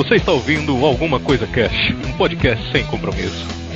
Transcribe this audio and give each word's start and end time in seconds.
Você 0.00 0.14
está 0.14 0.32
ouvindo 0.32 0.82
Alguma 0.86 1.20
Coisa 1.20 1.46
Cash, 1.46 1.94
um 2.08 2.16
podcast 2.16 2.72
sem 2.72 2.82
compromisso. 2.86 3.69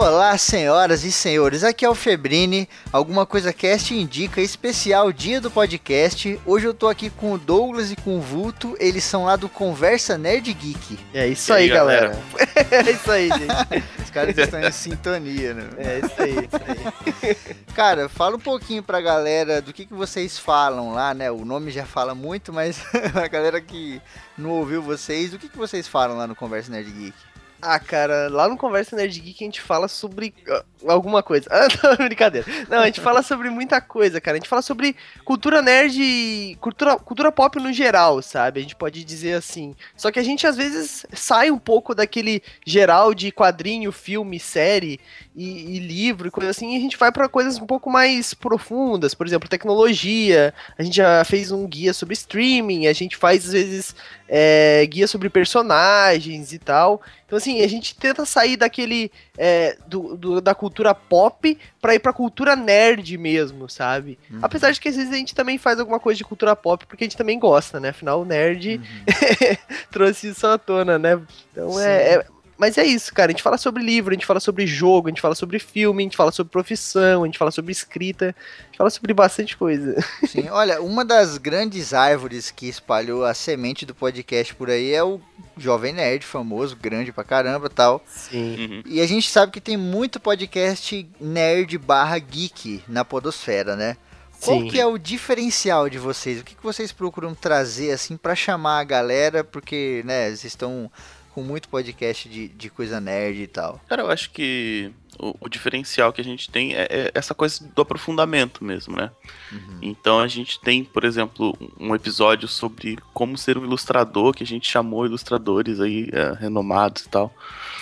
Olá, 0.00 0.38
senhoras 0.38 1.02
e 1.02 1.10
senhores, 1.10 1.64
aqui 1.64 1.84
é 1.84 1.90
o 1.90 1.94
Febrini. 1.94 2.68
Alguma 2.92 3.26
coisa 3.26 3.52
cast 3.52 3.92
indica 3.92 4.40
especial 4.40 5.12
dia 5.12 5.40
do 5.40 5.50
podcast. 5.50 6.40
Hoje 6.46 6.66
eu 6.66 6.72
tô 6.72 6.86
aqui 6.86 7.10
com 7.10 7.32
o 7.32 7.38
Douglas 7.38 7.90
e 7.90 7.96
com 7.96 8.16
o 8.16 8.20
Vulto. 8.20 8.76
Eles 8.78 9.02
são 9.02 9.24
lá 9.24 9.34
do 9.34 9.48
Conversa 9.48 10.16
Nerd 10.16 10.54
Geek. 10.54 11.00
É 11.12 11.26
isso 11.26 11.52
aí, 11.52 11.64
aí 11.64 11.68
galera. 11.70 12.10
galera. 12.10 12.86
é 12.88 12.92
isso 12.92 13.10
aí, 13.10 13.28
gente. 13.28 13.84
Os 14.00 14.10
caras 14.10 14.38
estão 14.38 14.60
em 14.60 14.70
sintonia, 14.70 15.54
né? 15.54 15.68
É 15.78 15.98
isso 15.98 16.22
aí, 16.22 16.32
isso 16.32 17.26
aí. 17.26 17.56
Cara, 17.74 18.08
fala 18.08 18.36
um 18.36 18.40
pouquinho 18.40 18.84
pra 18.84 19.00
galera 19.00 19.60
do 19.60 19.72
que, 19.72 19.84
que 19.84 19.94
vocês 19.94 20.38
falam 20.38 20.92
lá, 20.92 21.12
né? 21.12 21.28
O 21.28 21.44
nome 21.44 21.72
já 21.72 21.84
fala 21.84 22.14
muito, 22.14 22.52
mas 22.52 22.80
a 23.20 23.26
galera 23.26 23.60
que 23.60 24.00
não 24.36 24.50
ouviu 24.50 24.80
vocês, 24.80 25.34
o 25.34 25.38
que, 25.40 25.48
que 25.48 25.58
vocês 25.58 25.88
falam 25.88 26.16
lá 26.16 26.28
no 26.28 26.36
Conversa 26.36 26.70
Nerd 26.70 26.88
Geek? 26.88 27.27
Ah, 27.60 27.80
cara, 27.80 28.28
lá 28.28 28.48
no 28.48 28.56
Conversa 28.56 28.94
Nerd 28.94 29.18
Geek 29.18 29.42
a 29.42 29.46
gente 29.46 29.60
fala 29.60 29.88
sobre 29.88 30.32
uh, 30.48 30.90
alguma 30.90 31.22
coisa. 31.22 31.48
Ah, 31.58 31.66
não, 31.82 32.06
brincadeira. 32.06 32.46
Não, 32.68 32.78
a 32.78 32.86
gente 32.86 33.00
fala 33.00 33.20
sobre 33.20 33.50
muita 33.50 33.80
coisa, 33.80 34.20
cara. 34.20 34.36
A 34.36 34.38
gente 34.38 34.48
fala 34.48 34.62
sobre 34.62 34.94
cultura 35.24 35.60
nerd, 35.60 36.56
cultura, 36.60 36.96
cultura 36.96 37.32
pop 37.32 37.58
no 37.58 37.72
geral, 37.72 38.22
sabe? 38.22 38.60
A 38.60 38.62
gente 38.62 38.76
pode 38.76 39.02
dizer 39.02 39.34
assim. 39.34 39.74
Só 39.96 40.12
que 40.12 40.20
a 40.20 40.22
gente 40.22 40.46
às 40.46 40.56
vezes 40.56 41.04
sai 41.12 41.50
um 41.50 41.58
pouco 41.58 41.94
daquele 41.94 42.42
geral 42.64 43.12
de 43.12 43.32
quadrinho, 43.32 43.90
filme, 43.90 44.38
série 44.38 45.00
e, 45.34 45.76
e 45.76 45.78
livro 45.80 46.28
e 46.28 46.30
coisa 46.30 46.50
assim, 46.50 46.74
e 46.74 46.76
a 46.76 46.80
gente 46.80 46.96
vai 46.96 47.10
para 47.10 47.28
coisas 47.28 47.58
um 47.58 47.66
pouco 47.66 47.90
mais 47.90 48.34
profundas, 48.34 49.14
por 49.14 49.26
exemplo, 49.26 49.48
tecnologia. 49.48 50.54
A 50.78 50.82
gente 50.82 50.96
já 50.96 51.24
fez 51.24 51.50
um 51.50 51.66
guia 51.66 51.92
sobre 51.92 52.14
streaming, 52.14 52.86
a 52.86 52.92
gente 52.92 53.16
faz 53.16 53.46
às 53.46 53.52
vezes 53.52 53.96
é, 54.28 54.84
guia 54.86 55.06
sobre 55.06 55.30
personagens 55.30 56.52
e 56.52 56.58
tal. 56.58 57.00
Então, 57.26 57.36
assim, 57.36 57.62
a 57.62 57.68
gente 57.68 57.94
tenta 57.94 58.24
sair 58.24 58.56
daquele. 58.56 59.10
É, 59.36 59.76
do, 59.86 60.16
do, 60.16 60.40
da 60.40 60.54
cultura 60.54 60.94
pop 60.94 61.56
pra 61.80 61.94
ir 61.94 62.00
pra 62.00 62.12
cultura 62.12 62.56
nerd 62.56 63.16
mesmo, 63.16 63.68
sabe? 63.68 64.18
Uhum. 64.30 64.40
Apesar 64.42 64.72
de 64.72 64.80
que 64.80 64.88
às 64.88 64.96
vezes 64.96 65.12
a 65.12 65.16
gente 65.16 65.34
também 65.34 65.56
faz 65.58 65.78
alguma 65.78 66.00
coisa 66.00 66.18
de 66.18 66.24
cultura 66.24 66.56
pop, 66.56 66.84
porque 66.86 67.04
a 67.04 67.06
gente 67.06 67.16
também 67.16 67.38
gosta, 67.38 67.78
né? 67.78 67.90
Afinal, 67.90 68.20
o 68.20 68.24
nerd 68.24 68.76
uhum. 68.78 69.56
trouxe 69.92 70.28
isso 70.28 70.46
à 70.46 70.58
tona, 70.58 70.98
né? 70.98 71.20
Então 71.52 71.78
é, 71.78 72.14
é 72.14 72.26
mas 72.58 72.76
é 72.76 72.84
isso, 72.84 73.14
cara. 73.14 73.30
A 73.30 73.32
gente 73.32 73.42
fala 73.42 73.56
sobre 73.56 73.82
livro, 73.82 74.10
a 74.10 74.14
gente 74.14 74.26
fala 74.26 74.40
sobre 74.40 74.66
jogo, 74.66 75.06
a 75.06 75.10
gente 75.10 75.20
fala 75.20 75.34
sobre 75.36 75.60
filme, 75.60 76.02
a 76.02 76.04
gente 76.06 76.16
fala 76.16 76.32
sobre 76.32 76.50
profissão, 76.50 77.22
a 77.22 77.26
gente 77.26 77.38
fala 77.38 77.52
sobre 77.52 77.70
escrita, 77.70 78.34
a 78.34 78.66
gente 78.66 78.76
fala 78.76 78.90
sobre 78.90 79.14
bastante 79.14 79.56
coisa. 79.56 79.94
Sim, 80.26 80.48
olha, 80.50 80.82
uma 80.82 81.04
das 81.04 81.38
grandes 81.38 81.94
árvores 81.94 82.50
que 82.50 82.68
espalhou 82.68 83.24
a 83.24 83.32
semente 83.32 83.86
do 83.86 83.94
podcast 83.94 84.54
por 84.56 84.68
aí 84.70 84.92
é 84.92 85.04
o 85.04 85.20
Jovem 85.56 85.92
Nerd, 85.92 86.26
famoso, 86.26 86.76
grande 86.76 87.12
pra 87.12 87.22
caramba 87.22 87.70
tal. 87.70 88.02
Sim. 88.06 88.56
Uhum. 88.58 88.82
E 88.86 89.00
a 89.00 89.06
gente 89.06 89.30
sabe 89.30 89.52
que 89.52 89.60
tem 89.60 89.76
muito 89.76 90.18
podcast 90.18 91.08
nerd 91.20 91.78
barra 91.78 92.18
geek 92.18 92.82
na 92.88 93.04
podosfera, 93.04 93.76
né? 93.76 93.96
Qual 94.40 94.60
Sim. 94.60 94.68
que 94.68 94.80
é 94.80 94.86
o 94.86 94.98
diferencial 94.98 95.88
de 95.88 95.98
vocês? 95.98 96.40
O 96.40 96.44
que, 96.44 96.54
que 96.54 96.62
vocês 96.62 96.92
procuram 96.92 97.34
trazer 97.34 97.90
assim 97.90 98.16
para 98.16 98.36
chamar 98.36 98.78
a 98.78 98.84
galera? 98.84 99.42
Porque, 99.42 100.02
né, 100.04 100.26
vocês 100.26 100.44
estão 100.44 100.90
com 101.34 101.42
muito 101.42 101.68
podcast 101.68 102.28
de, 102.28 102.48
de 102.48 102.70
coisa 102.70 103.00
nerd 103.00 103.42
e 103.42 103.46
tal. 103.46 103.80
Cara, 103.88 104.02
eu 104.02 104.10
acho 104.10 104.30
que 104.30 104.92
o, 105.18 105.34
o 105.40 105.48
diferencial 105.48 106.12
que 106.12 106.20
a 106.20 106.24
gente 106.24 106.50
tem 106.50 106.74
é, 106.74 106.86
é, 106.90 107.10
essa 107.14 107.34
coisa 107.34 107.64
do 107.74 107.82
aprofundamento 107.82 108.64
mesmo, 108.64 108.96
né? 108.96 109.10
Uhum. 109.52 109.78
Então 109.82 110.20
a 110.20 110.28
gente 110.28 110.60
tem, 110.60 110.84
por 110.84 111.04
exemplo, 111.04 111.56
um 111.78 111.94
episódio 111.94 112.46
sobre 112.48 112.98
como 113.12 113.36
ser 113.36 113.58
um 113.58 113.64
ilustrador, 113.64 114.32
que 114.32 114.44
a 114.44 114.46
gente 114.46 114.70
chamou 114.70 115.06
ilustradores 115.06 115.80
aí 115.80 116.08
é, 116.12 116.32
renomados 116.38 117.04
e 117.04 117.08
tal, 117.08 117.34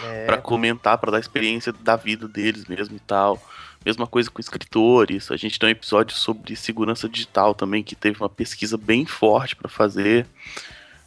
é. 0.02 0.26
para 0.26 0.38
comentar, 0.38 0.98
para 0.98 1.12
dar 1.12 1.20
experiência 1.20 1.72
da 1.72 1.96
vida 1.96 2.26
deles 2.26 2.66
mesmo 2.66 2.96
e 2.96 3.00
tal. 3.00 3.40
Mesma 3.84 4.06
coisa 4.06 4.30
com 4.30 4.40
escritores. 4.40 5.30
A 5.30 5.36
gente 5.36 5.58
tem 5.58 5.68
um 5.68 5.72
episódio 5.72 6.16
sobre 6.16 6.56
segurança 6.56 7.08
digital 7.08 7.54
também, 7.54 7.84
que 7.84 7.94
teve 7.94 8.18
uma 8.18 8.28
pesquisa 8.28 8.76
bem 8.76 9.06
forte 9.06 9.54
para 9.54 9.68
fazer. 9.68 10.26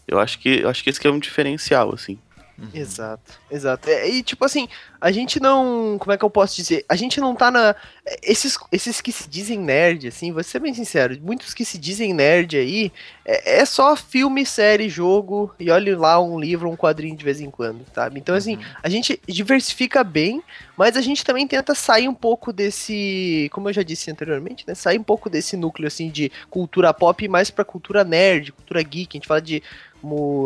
Eu 0.07 0.17
acho 0.17 0.39
que 0.39 0.61
eu 0.61 0.69
acho 0.69 0.81
que 0.81 0.89
esse 0.89 0.99
que 0.99 1.07
é 1.07 1.11
um 1.11 1.19
diferencial, 1.19 1.93
assim. 1.93 2.17
Uhum. 2.61 2.69
Exato, 2.73 3.33
exato. 3.49 3.89
É, 3.89 4.07
e 4.09 4.21
tipo 4.23 4.43
assim, 4.45 4.67
a 5.01 5.11
gente 5.11 5.39
não. 5.39 5.97
Como 5.97 6.11
é 6.11 6.17
que 6.17 6.25
eu 6.25 6.29
posso 6.29 6.55
dizer? 6.55 6.83
A 6.89 6.95
gente 6.95 7.21
não 7.21 7.33
tá 7.33 7.49
na. 7.49 7.75
Esses, 8.21 8.57
esses 8.71 8.99
que 8.99 9.11
se 9.11 9.29
dizem 9.29 9.57
nerd, 9.57 10.07
assim, 10.07 10.31
vou 10.31 10.43
ser 10.43 10.59
bem 10.59 10.73
sincero, 10.73 11.17
muitos 11.21 11.53
que 11.53 11.63
se 11.63 11.77
dizem 11.77 12.13
nerd 12.13 12.57
aí, 12.57 12.91
é, 13.25 13.61
é 13.61 13.65
só 13.65 13.95
filme, 13.95 14.45
série, 14.45 14.89
jogo, 14.89 15.53
e 15.59 15.71
olhe 15.71 15.95
lá 15.95 16.21
um 16.21 16.39
livro, 16.39 16.69
um 16.69 16.75
quadrinho 16.75 17.15
de 17.15 17.23
vez 17.23 17.39
em 17.39 17.49
quando, 17.49 17.85
sabe? 17.93 18.19
Então, 18.19 18.35
assim, 18.35 18.55
uhum. 18.55 18.63
a 18.83 18.89
gente 18.89 19.21
diversifica 19.27 20.03
bem, 20.03 20.43
mas 20.75 20.97
a 20.97 21.01
gente 21.01 21.23
também 21.23 21.47
tenta 21.47 21.73
sair 21.73 22.09
um 22.09 22.15
pouco 22.15 22.51
desse. 22.51 23.49
Como 23.53 23.69
eu 23.69 23.73
já 23.73 23.83
disse 23.83 24.11
anteriormente, 24.11 24.65
né? 24.67 24.75
Sair 24.75 24.99
um 24.99 25.03
pouco 25.03 25.29
desse 25.29 25.55
núcleo, 25.55 25.87
assim, 25.87 26.09
de 26.09 26.31
cultura 26.49 26.93
pop 26.93 27.27
mais 27.27 27.49
pra 27.49 27.63
cultura 27.63 28.03
nerd, 28.03 28.51
cultura 28.51 28.83
geek. 28.83 29.15
A 29.15 29.17
gente 29.17 29.27
fala 29.27 29.41
de. 29.41 29.63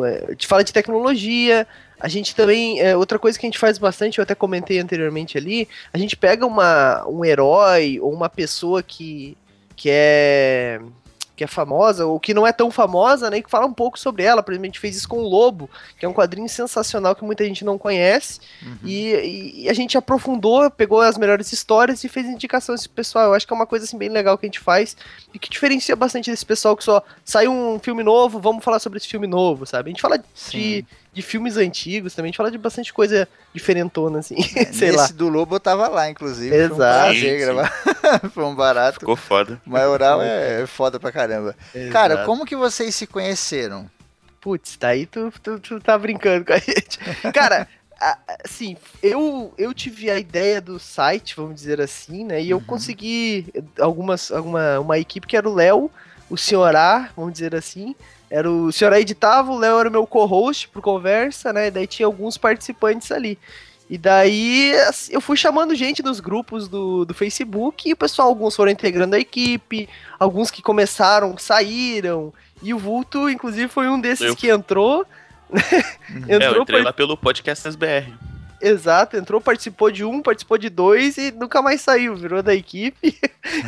É, 0.05 0.25
a 0.27 0.31
gente 0.31 0.47
fala 0.47 0.63
de 0.63 0.73
tecnologia, 0.73 1.67
a 2.03 2.09
gente 2.09 2.35
também, 2.35 2.81
é, 2.81 2.97
outra 2.97 3.17
coisa 3.17 3.39
que 3.39 3.45
a 3.45 3.47
gente 3.47 3.57
faz 3.57 3.77
bastante, 3.77 4.17
eu 4.17 4.23
até 4.23 4.35
comentei 4.43 4.77
anteriormente 4.77 5.37
ali, 5.37 5.69
a 5.93 5.97
gente 5.97 6.17
pega 6.17 6.45
uma, 6.45 7.07
um 7.07 7.23
herói 7.23 7.97
ou 8.01 8.11
uma 8.11 8.27
pessoa 8.27 8.83
que, 8.83 9.37
que 9.73 9.89
é 9.89 10.81
que 11.35 11.43
é 11.43 11.47
famosa, 11.47 12.05
ou 12.05 12.19
que 12.19 12.31
não 12.31 12.45
é 12.45 12.53
tão 12.53 12.69
famosa, 12.69 13.27
né? 13.27 13.37
E 13.37 13.41
que 13.41 13.49
fala 13.49 13.65
um 13.65 13.73
pouco 13.73 13.97
sobre 13.97 14.21
ela. 14.21 14.43
Por 14.43 14.51
exemplo, 14.51 14.65
a 14.65 14.67
gente 14.67 14.79
fez 14.79 14.95
isso 14.95 15.09
com 15.09 15.17
o 15.17 15.27
Lobo, 15.27 15.67
que 15.97 16.05
é 16.05 16.09
um 16.09 16.13
quadrinho 16.13 16.47
sensacional 16.47 17.15
que 17.15 17.23
muita 17.23 17.43
gente 17.43 17.65
não 17.65 17.75
conhece. 17.75 18.39
Uhum. 18.61 18.77
E, 18.83 19.63
e, 19.63 19.69
a 19.69 19.73
gente 19.73 19.97
aprofundou, 19.97 20.69
pegou 20.69 21.01
as 21.01 21.17
melhores 21.17 21.51
histórias 21.51 22.03
e 22.03 22.09
fez 22.09 22.27
indicação 22.27 22.75
desse 22.75 22.87
pessoal. 22.87 23.29
Eu 23.29 23.33
acho 23.33 23.47
que 23.47 23.53
é 23.53 23.55
uma 23.55 23.65
coisa 23.65 23.85
assim 23.85 23.97
bem 23.97 24.09
legal 24.09 24.37
que 24.37 24.45
a 24.45 24.47
gente 24.47 24.59
faz 24.59 24.95
e 25.33 25.39
que 25.39 25.49
diferencia 25.49 25.95
bastante 25.95 26.29
desse 26.29 26.45
pessoal 26.45 26.77
que 26.77 26.83
só 26.83 27.01
saiu 27.25 27.51
um 27.51 27.79
filme 27.79 28.03
novo, 28.03 28.39
vamos 28.39 28.63
falar 28.63 28.77
sobre 28.77 28.97
esse 28.97 29.07
filme 29.07 29.25
novo, 29.25 29.65
sabe? 29.65 29.89
A 29.89 29.91
gente 29.91 30.03
fala 30.03 30.19
de, 30.51 30.85
de 31.13 31.21
filmes 31.21 31.57
antigos 31.57 32.15
também, 32.15 32.29
a 32.29 32.31
gente 32.31 32.37
fala 32.37 32.49
de 32.49 32.57
bastante 32.57 32.91
coisa 32.91 33.27
diferentona, 33.53 34.19
assim. 34.19 34.35
É, 34.55 34.65
sei 34.73 34.91
lá. 34.91 35.07
do 35.07 35.29
Lobo 35.29 35.55
eu 35.55 35.59
tava 35.59 35.87
lá, 35.87 36.09
inclusive. 36.09 36.53
Exato. 36.55 36.75
Foi 36.75 36.85
um 36.85 36.87
prazer 36.87 37.39
gravar. 37.39 37.73
Foi 38.33 38.43
um 38.43 38.55
barato. 38.55 38.99
Ficou 38.99 39.15
foda. 39.15 39.61
Maioral 39.65 40.21
é 40.21 40.65
foda 40.65 40.99
pra 40.99 41.11
caramba. 41.11 41.55
Exato. 41.73 41.93
Cara, 41.93 42.25
como 42.25 42.45
que 42.45 42.55
vocês 42.55 42.95
se 42.95 43.05
conheceram? 43.05 43.89
Putz, 44.41 44.75
daí 44.77 45.05
tu, 45.05 45.31
tu, 45.41 45.59
tu 45.59 45.79
tá 45.79 45.97
brincando 45.97 46.45
com 46.45 46.53
a 46.53 46.57
gente. 46.59 46.97
Cara, 47.31 47.67
assim, 48.43 48.75
eu, 49.01 49.53
eu 49.57 49.73
tive 49.73 50.09
a 50.09 50.19
ideia 50.19 50.59
do 50.59 50.79
site, 50.79 51.35
vamos 51.35 51.55
dizer 51.55 51.79
assim, 51.79 52.25
né? 52.25 52.41
E 52.41 52.49
eu 52.49 52.57
uhum. 52.57 52.63
consegui 52.63 53.53
algumas, 53.79 54.31
alguma, 54.31 54.79
uma 54.79 54.99
equipe 54.99 55.27
que 55.27 55.37
era 55.37 55.47
o 55.47 55.53
Léo, 55.53 55.89
o 56.29 56.37
Senhor 56.37 56.75
A, 56.75 57.09
vamos 57.15 57.33
dizer 57.33 57.55
assim. 57.55 57.95
Era 58.33 58.49
o 58.49 58.71
Senhor 58.71 58.91
A 58.91 58.99
editava, 58.99 59.51
o 59.51 59.59
Léo 59.59 59.79
era 59.79 59.87
o 59.87 59.91
meu 59.91 60.07
co-host 60.07 60.67
por 60.69 60.81
conversa, 60.81 61.53
né? 61.53 61.69
Daí 61.69 61.85
tinha 61.85 62.07
alguns 62.07 62.35
participantes 62.35 63.11
ali. 63.11 63.37
E 63.87 63.95
daí 63.95 64.75
assim, 64.87 65.13
eu 65.13 65.21
fui 65.21 65.37
chamando 65.37 65.75
gente 65.75 66.01
nos 66.01 66.19
grupos 66.19 66.67
do, 66.67 67.05
do 67.05 67.13
Facebook 67.13 67.87
e 67.87 67.93
o 67.93 67.95
pessoal, 67.95 68.27
alguns 68.27 68.55
foram 68.55 68.71
integrando 68.71 69.15
a 69.15 69.19
equipe, 69.19 69.87
alguns 70.19 70.49
que 70.49 70.63
começaram, 70.63 71.37
saíram. 71.37 72.33
E 72.63 72.73
o 72.73 72.79
Vulto, 72.79 73.29
inclusive, 73.29 73.67
foi 73.67 73.87
um 73.87 74.01
desses 74.01 74.25
eu... 74.25 74.35
que 74.35 74.49
entrou. 74.49 75.05
entrou 76.27 76.41
é, 76.41 76.57
eu 76.57 76.61
entrei 76.63 76.81
lá 76.81 76.91
pelo 76.91 77.15
podcast 77.15 77.67
SBR. 77.67 78.11
Exato, 78.63 79.17
entrou, 79.17 79.41
participou 79.41 79.91
de 79.91 80.05
um, 80.05 80.21
participou 80.21 80.57
de 80.57 80.69
dois 80.69 81.17
e 81.17 81.31
nunca 81.31 81.61
mais 81.61 81.81
saiu, 81.81 82.15
virou 82.15 82.41
da 82.41 82.55
equipe. 82.55 83.19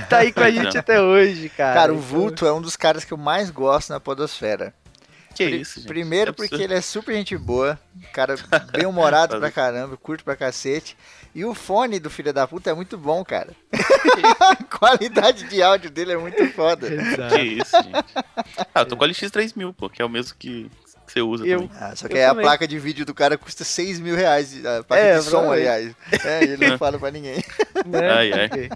tá 0.10 0.20
aí 0.20 0.32
com 0.32 0.40
a 0.40 0.50
gente 0.50 0.78
até 0.78 1.02
hoje, 1.02 1.50
cara. 1.50 1.74
Cara, 1.74 1.94
o 1.94 1.98
então 1.98 2.08
Vulto 2.08 2.46
é 2.46 2.54
um 2.54 2.62
dos 2.62 2.78
caras 2.78 3.04
que 3.04 3.12
eu 3.12 3.18
mais 3.18 3.50
gosto 3.50 3.90
na 3.90 4.00
Podosfera. 4.00 4.74
Que 5.36 5.44
isso, 5.44 5.82
gente. 5.82 5.88
Primeiro 5.88 6.30
é 6.30 6.34
porque 6.34 6.56
ele 6.56 6.74
é 6.74 6.80
super 6.80 7.14
gente 7.14 7.38
boa, 7.38 7.78
cara 8.14 8.36
bem 8.72 8.86
humorado 8.86 9.38
pra 9.38 9.52
caramba, 9.52 9.98
curto 9.98 10.24
pra 10.24 10.38
cacete. 10.38 10.96
E 11.36 11.44
o 11.44 11.54
fone 11.54 12.00
do 12.00 12.10
filho 12.10 12.32
da 12.32 12.48
puta 12.48 12.70
é 12.70 12.74
muito 12.74 12.98
bom, 12.98 13.22
cara. 13.26 13.54
a 14.40 14.56
qualidade 14.78 15.44
de 15.50 15.62
áudio 15.62 15.92
dele 15.92 16.14
é 16.14 16.18
muito 16.18 16.48
foda. 16.54 16.88
Exato. 16.88 17.36
Que 17.36 17.42
isso, 17.42 17.84
gente. 17.84 18.06
Ah, 18.74 18.80
eu 18.80 18.86
tô 18.86 18.96
com 18.96 19.04
a 19.04 19.08
LX3000, 19.10 19.74
pô, 19.74 19.90
que 19.90 20.02
é 20.02 20.06
o 20.06 20.10
mesmo 20.10 20.38
que 20.40 20.72
você 21.16 21.22
usa 21.22 21.48
eu, 21.48 21.62
também. 21.62 21.78
Ah, 21.80 21.96
só 21.96 22.08
que 22.08 22.20
a 22.20 22.36
placa 22.36 22.68
de 22.68 22.78
vídeo 22.78 23.06
do 23.06 23.14
cara 23.14 23.38
custa 23.38 23.64
6 23.64 24.00
mil 24.00 24.16
reais. 24.16 24.66
A 24.66 24.84
placa 24.84 25.02
é, 25.02 25.18
de 25.18 25.24
som, 25.24 25.52
aliás. 25.52 25.96
É, 26.24 26.44
ele 26.44 26.68
não 26.68 26.78
fala 26.80 27.00
pra 27.00 27.10
ninguém. 27.10 27.42
Né? 27.86 28.12
Ai, 28.12 28.34
ai. 28.34 28.70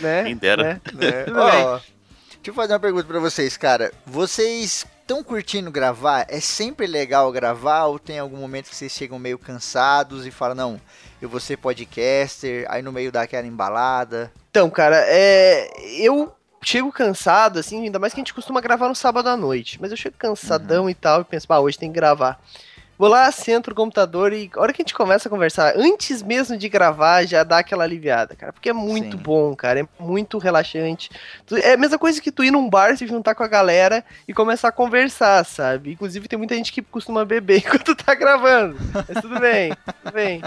Né? 0.00 0.24
Quem 0.24 0.36
dera. 0.36 0.62
Né? 0.64 0.80
né? 0.94 1.26
Ó, 1.34 1.76
deixa 1.76 2.38
eu 2.46 2.54
fazer 2.54 2.72
uma 2.72 2.80
pergunta 2.80 3.06
pra 3.06 3.20
vocês, 3.20 3.56
cara. 3.56 3.92
Vocês 4.06 4.86
estão 5.00 5.22
curtindo 5.22 5.70
gravar? 5.70 6.26
É 6.28 6.40
sempre 6.40 6.86
legal 6.86 7.30
gravar 7.32 7.84
ou 7.84 7.98
tem 7.98 8.18
algum 8.18 8.38
momento 8.38 8.70
que 8.70 8.76
vocês 8.76 8.92
chegam 8.92 9.18
meio 9.18 9.38
cansados 9.38 10.26
e 10.26 10.30
falam, 10.30 10.54
não, 10.54 10.80
eu 11.20 11.28
vou 11.28 11.40
ser 11.40 11.58
podcaster, 11.58 12.66
aí 12.68 12.82
no 12.82 12.92
meio 12.92 13.12
dá 13.12 13.22
aquela 13.22 13.46
embalada? 13.46 14.32
Então, 14.50 14.70
cara, 14.70 15.04
é, 15.06 15.70
eu 15.98 16.34
chego 16.62 16.92
cansado, 16.92 17.58
assim, 17.58 17.84
ainda 17.84 17.98
mais 17.98 18.12
que 18.12 18.20
a 18.20 18.22
gente 18.22 18.34
costuma 18.34 18.60
gravar 18.60 18.88
no 18.88 18.94
sábado 18.94 19.28
à 19.28 19.36
noite. 19.36 19.78
Mas 19.80 19.90
eu 19.90 19.96
chego 19.96 20.16
cansadão 20.18 20.84
uhum. 20.84 20.90
e 20.90 20.94
tal, 20.94 21.22
e 21.22 21.24
penso, 21.24 21.46
ah, 21.50 21.60
hoje 21.60 21.78
tem 21.78 21.90
que 21.90 21.94
gravar. 21.94 22.40
Vou 22.98 23.08
lá, 23.08 23.30
sento 23.30 23.70
o 23.70 23.74
computador 23.76 24.32
e 24.32 24.50
a 24.56 24.60
hora 24.60 24.72
que 24.72 24.82
a 24.82 24.84
gente 24.84 24.92
começa 24.92 25.28
a 25.28 25.30
conversar, 25.30 25.74
antes 25.76 26.20
mesmo 26.20 26.56
de 26.56 26.68
gravar, 26.68 27.24
já 27.24 27.44
dá 27.44 27.58
aquela 27.58 27.84
aliviada, 27.84 28.34
cara. 28.34 28.52
Porque 28.52 28.70
é 28.70 28.72
muito 28.72 29.16
Sim. 29.16 29.22
bom, 29.22 29.54
cara. 29.54 29.80
É 29.80 29.88
muito 30.00 30.36
relaxante. 30.36 31.08
É 31.62 31.74
a 31.74 31.76
mesma 31.76 31.96
coisa 31.96 32.20
que 32.20 32.32
tu 32.32 32.42
ir 32.42 32.50
num 32.50 32.68
bar, 32.68 32.96
se 32.96 33.06
juntar 33.06 33.36
com 33.36 33.44
a 33.44 33.48
galera 33.48 34.04
e 34.26 34.34
começar 34.34 34.68
a 34.68 34.72
conversar, 34.72 35.44
sabe? 35.44 35.92
Inclusive 35.92 36.26
tem 36.26 36.36
muita 36.36 36.56
gente 36.56 36.72
que 36.72 36.82
costuma 36.82 37.24
beber 37.24 37.58
enquanto 37.64 37.94
tá 37.94 38.16
gravando. 38.16 38.76
Mas 38.92 39.22
tudo 39.22 39.38
bem, 39.38 39.72
tudo 40.02 40.12
bem. 40.12 40.42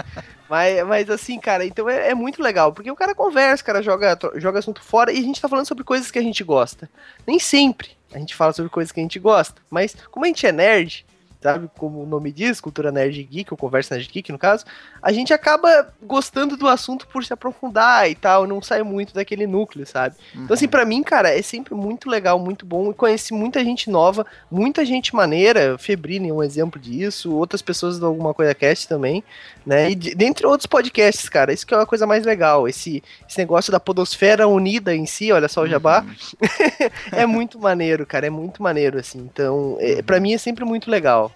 Mas, 0.46 0.86
mas 0.86 1.08
assim, 1.08 1.40
cara, 1.40 1.64
então 1.64 1.88
é, 1.88 2.10
é, 2.10 2.14
muito 2.14 2.42
legal, 2.42 2.74
porque 2.74 2.90
o 2.90 2.96
cara 2.96 3.14
conversa, 3.14 3.62
o 3.62 3.66
cara 3.66 3.82
joga, 3.82 4.18
joga 4.34 4.58
assunto 4.58 4.82
fora 4.82 5.10
e 5.10 5.16
a 5.16 5.22
gente 5.22 5.40
tá 5.40 5.48
falando 5.48 5.64
sobre 5.64 5.84
coisas 5.84 6.10
que 6.10 6.18
a 6.18 6.22
gente 6.22 6.44
gosta. 6.44 6.90
Nem 7.26 7.38
sempre 7.38 7.92
a 8.12 8.18
gente 8.18 8.34
fala 8.34 8.52
sobre 8.52 8.70
coisas 8.70 8.92
que 8.92 9.00
a 9.00 9.02
gente 9.02 9.18
gosta, 9.18 9.62
mas 9.70 9.96
como 10.10 10.26
a 10.26 10.28
gente 10.28 10.46
é 10.46 10.52
nerd, 10.52 11.06
sabe? 11.42 11.68
Como 11.76 12.02
o 12.02 12.06
nome 12.06 12.30
diz, 12.30 12.60
cultura 12.60 12.92
nerd 12.92 13.20
geek, 13.24 13.52
ou 13.52 13.56
conversa 13.56 13.94
nerd 13.96 14.08
geek, 14.08 14.30
no 14.30 14.38
caso, 14.38 14.64
a 15.02 15.12
gente 15.12 15.34
acaba 15.34 15.92
gostando 16.02 16.56
do 16.56 16.68
assunto 16.68 17.06
por 17.08 17.24
se 17.24 17.32
aprofundar 17.32 18.08
e 18.08 18.14
tal, 18.14 18.46
não 18.46 18.62
sai 18.62 18.82
muito 18.82 19.12
daquele 19.12 19.46
núcleo, 19.46 19.84
sabe? 19.84 20.14
Uhum. 20.34 20.44
Então, 20.44 20.54
assim, 20.54 20.66
uhum. 20.66 20.70
para 20.70 20.84
mim, 20.84 21.02
cara, 21.02 21.36
é 21.36 21.42
sempre 21.42 21.74
muito 21.74 22.08
legal, 22.08 22.38
muito 22.38 22.64
bom, 22.64 22.90
e 22.90 22.94
conheci 22.94 23.34
muita 23.34 23.64
gente 23.64 23.90
nova, 23.90 24.24
muita 24.50 24.84
gente 24.84 25.14
maneira, 25.14 25.76
Febrini 25.78 26.28
é 26.28 26.32
um 26.32 26.42
exemplo 26.42 26.80
disso, 26.80 27.34
outras 27.34 27.60
pessoas 27.60 27.98
do 27.98 28.06
Alguma 28.06 28.32
Coisa 28.32 28.54
Cast 28.54 28.86
também, 28.86 29.24
né? 29.66 29.90
E 29.90 29.94
dentre 29.96 30.46
outros 30.46 30.66
podcasts, 30.66 31.28
cara, 31.28 31.52
isso 31.52 31.66
que 31.66 31.74
é 31.74 31.76
uma 31.76 31.86
coisa 31.86 32.06
mais 32.06 32.24
legal, 32.24 32.68
esse, 32.68 33.02
esse 33.28 33.38
negócio 33.38 33.72
da 33.72 33.80
podosfera 33.80 34.46
unida 34.46 34.94
em 34.94 35.06
si, 35.06 35.32
olha 35.32 35.48
só 35.48 35.62
o 35.62 35.68
jabá, 35.68 36.04
uhum. 36.06 36.88
é 37.10 37.26
muito 37.26 37.58
maneiro, 37.58 38.06
cara, 38.06 38.26
é 38.26 38.30
muito 38.30 38.62
maneiro, 38.62 38.98
assim, 38.98 39.18
então, 39.18 39.76
é, 39.80 40.02
para 40.02 40.20
mim 40.20 40.34
é 40.34 40.38
sempre 40.38 40.64
muito 40.64 40.90
legal. 40.90 41.31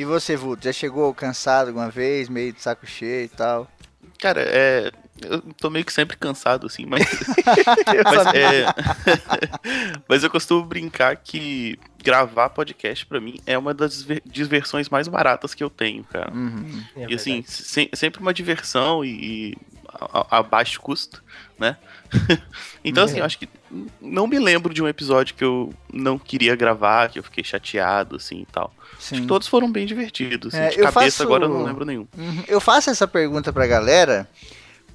E 0.00 0.04
você, 0.06 0.34
Vulto, 0.34 0.64
já 0.64 0.72
chegou 0.72 1.12
cansado 1.12 1.68
alguma 1.68 1.90
vez, 1.90 2.26
meio 2.26 2.54
de 2.54 2.62
saco 2.62 2.86
cheio 2.86 3.26
e 3.26 3.28
tal? 3.28 3.70
Cara, 4.18 4.40
é. 4.40 4.90
Eu 5.22 5.42
tô 5.58 5.68
meio 5.68 5.84
que 5.84 5.92
sempre 5.92 6.16
cansado, 6.16 6.66
assim, 6.66 6.86
mas. 6.86 7.02
mas, 8.06 8.26
é... 8.34 8.64
mas 10.08 10.24
eu 10.24 10.30
costumo 10.30 10.64
brincar 10.64 11.14
que 11.16 11.78
gravar 12.02 12.48
podcast 12.48 13.04
para 13.04 13.20
mim 13.20 13.40
é 13.44 13.58
uma 13.58 13.74
das 13.74 14.06
diversões 14.24 14.88
mais 14.88 15.06
baratas 15.06 15.52
que 15.52 15.62
eu 15.62 15.68
tenho, 15.68 16.02
cara. 16.04 16.32
Uhum. 16.32 16.82
É 16.96 17.06
e 17.10 17.14
assim, 17.14 17.44
se, 17.46 17.90
sempre 17.92 18.22
uma 18.22 18.32
diversão 18.32 19.04
e, 19.04 19.10
e 19.50 19.58
a, 20.00 20.38
a, 20.38 20.42
baixo 20.42 20.80
custo, 20.80 21.22
né? 21.58 21.76
então, 22.84 23.04
assim, 23.04 23.18
eu 23.18 23.24
acho 23.24 23.38
que 23.38 23.48
não 24.00 24.26
me 24.26 24.38
lembro 24.38 24.72
de 24.72 24.82
um 24.82 24.88
episódio 24.88 25.34
que 25.34 25.44
eu 25.44 25.72
não 25.92 26.18
queria 26.18 26.56
gravar, 26.56 27.08
que 27.08 27.18
eu 27.18 27.22
fiquei 27.22 27.44
chateado, 27.44 28.16
assim 28.16 28.42
e 28.42 28.46
tal. 28.46 28.72
Sim. 28.98 29.16
Acho 29.16 29.22
que 29.22 29.28
todos 29.28 29.46
foram 29.48 29.70
bem 29.70 29.86
divertidos. 29.86 30.54
Assim, 30.54 30.64
é, 30.64 30.68
de 30.70 30.76
cabeça 30.76 30.94
faço... 30.94 31.22
agora 31.22 31.44
eu 31.44 31.48
não 31.48 31.62
lembro 31.62 31.84
nenhum. 31.84 32.06
Uhum. 32.16 32.44
Eu 32.48 32.60
faço 32.60 32.90
essa 32.90 33.06
pergunta 33.06 33.52
pra 33.52 33.66
galera 33.66 34.28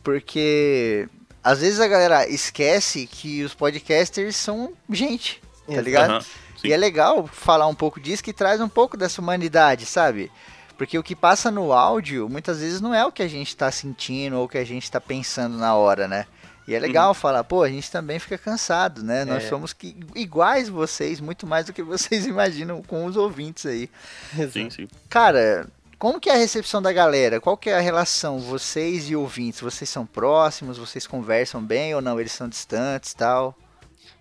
porque 0.04 1.10
às 1.44 1.62
vezes 1.62 1.80
a 1.80 1.88
galera 1.88 2.28
esquece 2.30 3.08
que 3.08 3.44
os 3.44 3.54
podcasters 3.54 4.36
são 4.36 4.74
gente, 4.90 5.42
tá 5.68 5.82
ligado? 5.82 6.14
Uhum, 6.14 6.26
e 6.64 6.74
é 6.74 6.78
legal 6.78 7.28
falar 7.28 7.68
um 7.68 7.76
pouco 7.76 8.00
disso 8.00 8.24
que 8.24 8.34
traz 8.34 8.62
um 8.62 8.70
pouco 8.70 8.96
dessa 8.98 9.22
humanidade, 9.22 9.86
sabe? 9.86 10.32
Porque 10.78 10.98
o 10.98 11.04
que 11.04 11.16
passa 11.16 11.50
no 11.50 11.72
áudio 11.72 12.28
muitas 12.30 12.60
vezes 12.60 12.82
não 12.82 12.94
é 12.94 13.06
o 13.06 13.12
que 13.12 13.24
a 13.24 13.28
gente 13.28 13.56
tá 13.56 13.72
sentindo 13.72 14.38
ou 14.38 14.46
o 14.46 14.50
que 14.50 14.58
a 14.58 14.66
gente 14.66 14.92
tá 14.92 15.00
pensando 15.00 15.58
na 15.58 15.76
hora, 15.76 16.08
né? 16.08 16.26
E 16.68 16.74
é 16.74 16.80
legal 16.80 17.10
uhum. 17.10 17.14
falar, 17.14 17.44
pô, 17.44 17.62
a 17.62 17.70
gente 17.70 17.92
também 17.92 18.18
fica 18.18 18.38
cansado, 18.38 19.04
né? 19.04 19.22
É. 19.22 19.26
Nós 19.26 19.44
somos 19.44 19.72
que, 19.72 19.96
iguais 20.16 20.68
vocês, 20.68 21.20
muito 21.20 21.46
mais 21.46 21.68
do 21.68 21.74
que 21.74 21.84
vocês 21.84 22.26
imaginam 22.28 22.82
com 22.82 23.06
os 23.06 23.16
ouvintes 23.16 23.66
aí. 23.66 23.90
Sim, 24.52 24.70
sim. 24.70 24.88
Cara, 25.08 25.68
como 26.00 26.20
que 26.20 26.30
é 26.30 26.34
a 26.34 26.38
recepção 26.38 26.82
da 26.82 26.92
galera? 26.92 27.40
Qual 27.40 27.56
que 27.56 27.70
é 27.70 27.78
a 27.78 27.80
relação, 27.80 28.40
vocês 28.40 29.10
e 29.10 29.16
ouvintes? 29.16 29.62
Vocês 29.62 29.90
são 29.90 30.06
próximos? 30.06 30.78
Vocês 30.78 31.06
conversam 31.06 31.62
bem 31.64 31.94
ou 31.94 32.02
não? 32.02 32.20
Eles 32.20 32.32
são 32.32 32.50
distantes 32.50 33.14
tal? 33.14 33.56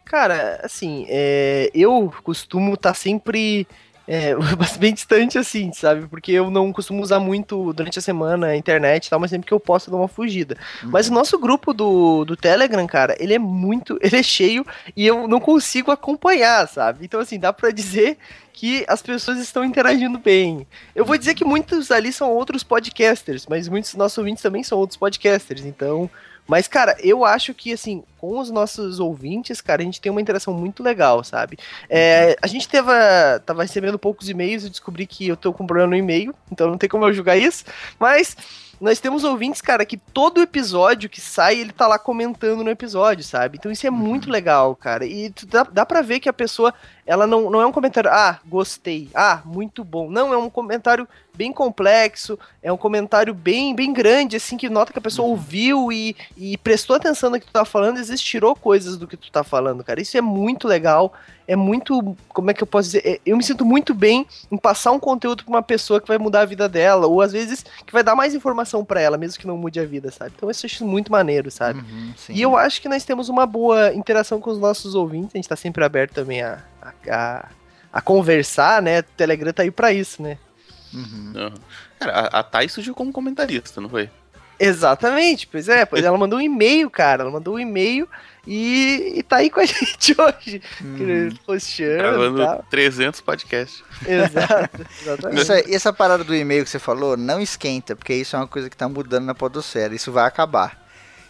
Cara, 0.04 0.60
assim, 0.62 1.06
é, 1.08 1.70
eu 1.74 2.12
costumo 2.22 2.74
estar 2.74 2.90
tá 2.90 2.94
sempre 2.94 3.66
é, 4.06 4.34
bem 4.78 4.92
distante 4.92 5.38
assim, 5.38 5.72
sabe? 5.72 6.06
Porque 6.06 6.32
eu 6.32 6.50
não 6.50 6.72
costumo 6.72 7.02
usar 7.02 7.18
muito 7.18 7.72
durante 7.72 7.98
a 7.98 8.02
semana 8.02 8.48
a 8.48 8.56
internet 8.56 9.06
e 9.06 9.10
tal, 9.10 9.18
mas 9.18 9.30
sempre 9.30 9.46
que 9.46 9.54
eu 9.54 9.60
posso 9.60 9.88
eu 9.88 9.92
dou 9.92 10.00
uma 10.00 10.08
fugida. 10.08 10.56
Uhum. 10.82 10.90
Mas 10.90 11.08
o 11.08 11.12
nosso 11.12 11.38
grupo 11.38 11.72
do, 11.72 12.24
do 12.24 12.36
Telegram, 12.36 12.86
cara, 12.86 13.16
ele 13.18 13.34
é 13.34 13.38
muito. 13.38 13.98
Ele 14.04 14.18
é 14.18 14.22
cheio 14.22 14.66
e 14.94 15.06
eu 15.06 15.26
não 15.26 15.40
consigo 15.40 15.90
acompanhar, 15.90 16.68
sabe? 16.68 17.04
Então, 17.04 17.20
assim, 17.20 17.38
dá 17.38 17.52
pra 17.52 17.70
dizer 17.70 18.18
que 18.52 18.84
as 18.86 19.00
pessoas 19.00 19.38
estão 19.38 19.64
interagindo 19.64 20.18
bem. 20.18 20.66
Eu 20.94 21.04
vou 21.04 21.16
dizer 21.16 21.34
que 21.34 21.44
muitos 21.44 21.90
ali 21.90 22.12
são 22.12 22.30
outros 22.30 22.62
podcasters, 22.62 23.46
mas 23.48 23.66
muitos 23.66 23.92
dos 23.92 23.98
nossos 23.98 24.18
ouvintes 24.18 24.42
também 24.42 24.62
são 24.62 24.78
outros 24.78 24.96
podcasters, 24.96 25.64
então. 25.64 26.10
Mas, 26.46 26.69
cara, 26.69 26.96
eu 27.00 27.25
acho 27.25 27.55
que, 27.55 27.73
assim, 27.73 28.02
com 28.19 28.38
os 28.38 28.50
nossos 28.50 29.00
ouvintes, 29.00 29.61
cara, 29.61 29.82
a 29.82 29.85
gente 29.85 30.00
tem 30.00 30.12
uma 30.12 30.20
interação 30.20 30.52
muito 30.52 30.82
legal, 30.82 31.25
sabe? 31.25 31.58
É, 31.88 32.37
a 32.41 32.46
gente 32.46 32.69
teve, 32.69 32.91
tava 33.46 33.62
recebendo 33.62 33.99
poucos 33.99 34.29
e-mails 34.29 34.64
e 34.64 34.70
descobri 34.70 35.06
que 35.06 35.26
eu 35.26 35.37
tô 35.37 35.52
com 35.52 35.67
problema 35.67 35.91
no 35.91 35.96
e-mail, 35.96 36.35
então 36.50 36.69
não 36.69 36.79
tem 36.79 36.88
como 36.88 37.05
eu 37.06 37.12
julgar 37.12 37.37
isso. 37.37 37.64
Mas 37.99 38.37
nós 38.84 39.00
temos 39.00 39.25
ouvintes, 39.25 39.62
cara, 39.62 39.86
que 39.86 39.96
todo 39.96 40.42
episódio 40.42 41.08
que 41.08 41.19
sai, 41.19 41.58
ele 41.58 41.72
tá 41.72 41.86
lá 41.86 41.98
comentando 41.98 42.62
no 42.62 42.69
episódio, 42.69 43.25
sabe? 43.25 43.56
Então 43.56 43.72
isso 43.72 43.86
é 43.86 43.90
uhum. 43.90 43.96
muito 43.96 44.31
legal, 44.31 44.76
cara. 44.76 45.06
E 45.06 45.32
dá, 45.46 45.62
dá 45.62 45.86
pra 45.86 46.02
ver 46.02 46.20
que 46.20 46.28
a 46.28 46.34
pessoa, 46.34 46.75
ela 47.06 47.26
não, 47.26 47.50
não 47.50 47.62
é 47.62 47.66
um 47.66 47.72
comentário, 47.72 48.10
ah, 48.12 48.38
gostei, 48.44 49.08
ah, 49.14 49.40
muito 49.42 49.82
bom. 49.82 50.10
Não, 50.10 50.34
é 50.34 50.36
um 50.36 50.50
comentário 50.50 51.08
bem 51.34 51.50
complexo, 51.50 52.38
é 52.62 52.70
um 52.70 52.76
comentário 52.76 53.32
bem, 53.32 53.75
bem 53.75 53.90
grande, 53.90 54.36
assim, 54.36 54.58
que 54.58 54.69
nota 54.69 54.92
que 54.92 54.98
a 54.98 55.02
pessoa 55.02 55.28
uhum. 55.28 55.32
ouviu 55.32 55.90
e, 55.90 56.14
e 56.37 56.58
prestou 56.58 56.94
atenção 56.94 57.30
no 57.30 57.40
que 57.40 57.46
tu 57.46 57.52
tá 57.52 57.64
falando, 57.64 57.98
às 57.98 58.08
vezes 58.08 58.22
tirou 58.22 58.54
coisas 58.54 58.98
do 58.98 59.08
que 59.08 59.16
tu 59.16 59.32
tá 59.32 59.42
falando, 59.42 59.82
cara. 59.82 60.02
Isso 60.02 60.19
é 60.19 60.20
muito 60.20 60.69
legal 60.69 61.14
é 61.46 61.56
muito. 61.56 62.17
Como 62.29 62.50
é 62.50 62.55
que 62.55 62.62
eu 62.62 62.67
posso 62.67 62.88
dizer? 62.88 63.02
É, 63.06 63.20
eu 63.25 63.37
me 63.37 63.43
sinto 63.43 63.64
muito 63.64 63.94
bem 63.94 64.26
em 64.50 64.56
passar 64.56 64.93
um 64.93 64.99
conteúdo 64.99 65.44
pra 65.44 65.50
uma 65.50 65.62
pessoa 65.62 66.00
que 66.00 66.08
vai 66.08 66.19
mudar 66.19 66.43
a 66.43 66.44
vida 66.44 66.69
dela, 66.69 67.06
ou 67.06 67.20
às 67.20 67.32
vezes 67.32 67.64
que 67.87 67.93
vai 67.93 68.02
dar 68.02 68.17
mais 68.17 68.35
informação 68.35 68.85
para 68.85 69.00
ela, 69.00 69.17
mesmo 69.17 69.38
que 69.38 69.46
não 69.46 69.56
mude 69.56 69.79
a 69.81 69.85
vida, 69.85 70.11
sabe? 70.11 70.32
Então 70.37 70.50
isso 70.50 70.64
eu 70.64 70.70
acho 70.70 70.85
muito 70.85 71.12
maneiro, 71.12 71.50
sabe? 71.50 71.81
Uhum, 71.81 72.14
e 72.30 72.40
eu 72.40 72.57
acho 72.57 72.80
que 72.80 72.88
nós 72.88 73.04
temos 73.04 73.28
uma 73.28 73.47
boa 73.47 73.92
interação 73.95 74.40
com 74.40 74.50
os 74.50 74.59
nossos 74.59 74.95
ouvintes, 74.95 75.35
a 75.35 75.38
gente 75.38 75.49
tá 75.49 75.57
sempre 75.57 75.85
aberto 75.85 76.14
também 76.14 76.42
a, 76.42 76.62
a, 76.80 76.92
a, 77.11 77.49
a 77.92 78.00
conversar, 78.00 78.80
né? 78.83 79.00
O 79.00 79.02
Telegram 79.02 79.52
tá 79.52 79.62
aí 79.62 79.71
pra 79.71 79.92
isso, 79.92 80.23
né? 80.23 80.38
Uhum. 80.92 81.33
Uhum. 81.35 81.54
Cara, 81.99 82.12
a, 82.12 82.40
a 82.40 82.42
Thay 82.42 82.68
surgiu 82.68 82.95
como 82.95 83.12
comentarista, 83.12 83.80
não 83.80 83.88
foi? 83.88 84.09
Exatamente, 84.64 85.47
pois 85.47 85.68
é, 85.68 85.85
pois 85.85 86.04
ela 86.04 86.16
mandou 86.16 86.38
um 86.38 86.42
e-mail, 86.42 86.90
cara. 86.90 87.23
Ela 87.23 87.30
mandou 87.30 87.54
um 87.54 87.59
e-mail 87.59 88.09
e, 88.47 89.14
e 89.16 89.23
tá 89.23 89.37
aí 89.37 89.50
com 89.50 89.61
a 89.61 89.64
gente 89.66 90.14
hoje. 90.18 90.62
Hum. 90.83 90.97
Gravando 91.97 92.38
tal. 92.38 92.64
300 92.71 93.21
podcasts. 93.21 93.83
Exato, 94.06 94.87
exatamente. 95.02 95.40
Essa, 95.40 95.75
essa 95.75 95.92
parada 95.92 96.25
do 96.25 96.35
e-mail 96.35 96.64
que 96.64 96.71
você 96.71 96.78
falou, 96.78 97.16
não 97.16 97.40
esquenta, 97.40 97.97
porque 97.97 98.14
isso 98.14 98.37
é 98.37 98.38
uma 98.38 98.49
coisa 98.49 98.68
que 98.71 98.76
tá 98.76 98.88
mudando 98.88 99.25
na 99.25 99.35
podosfera. 99.35 99.94
Isso 99.94 100.12
vai 100.12 100.26
acabar 100.26 100.84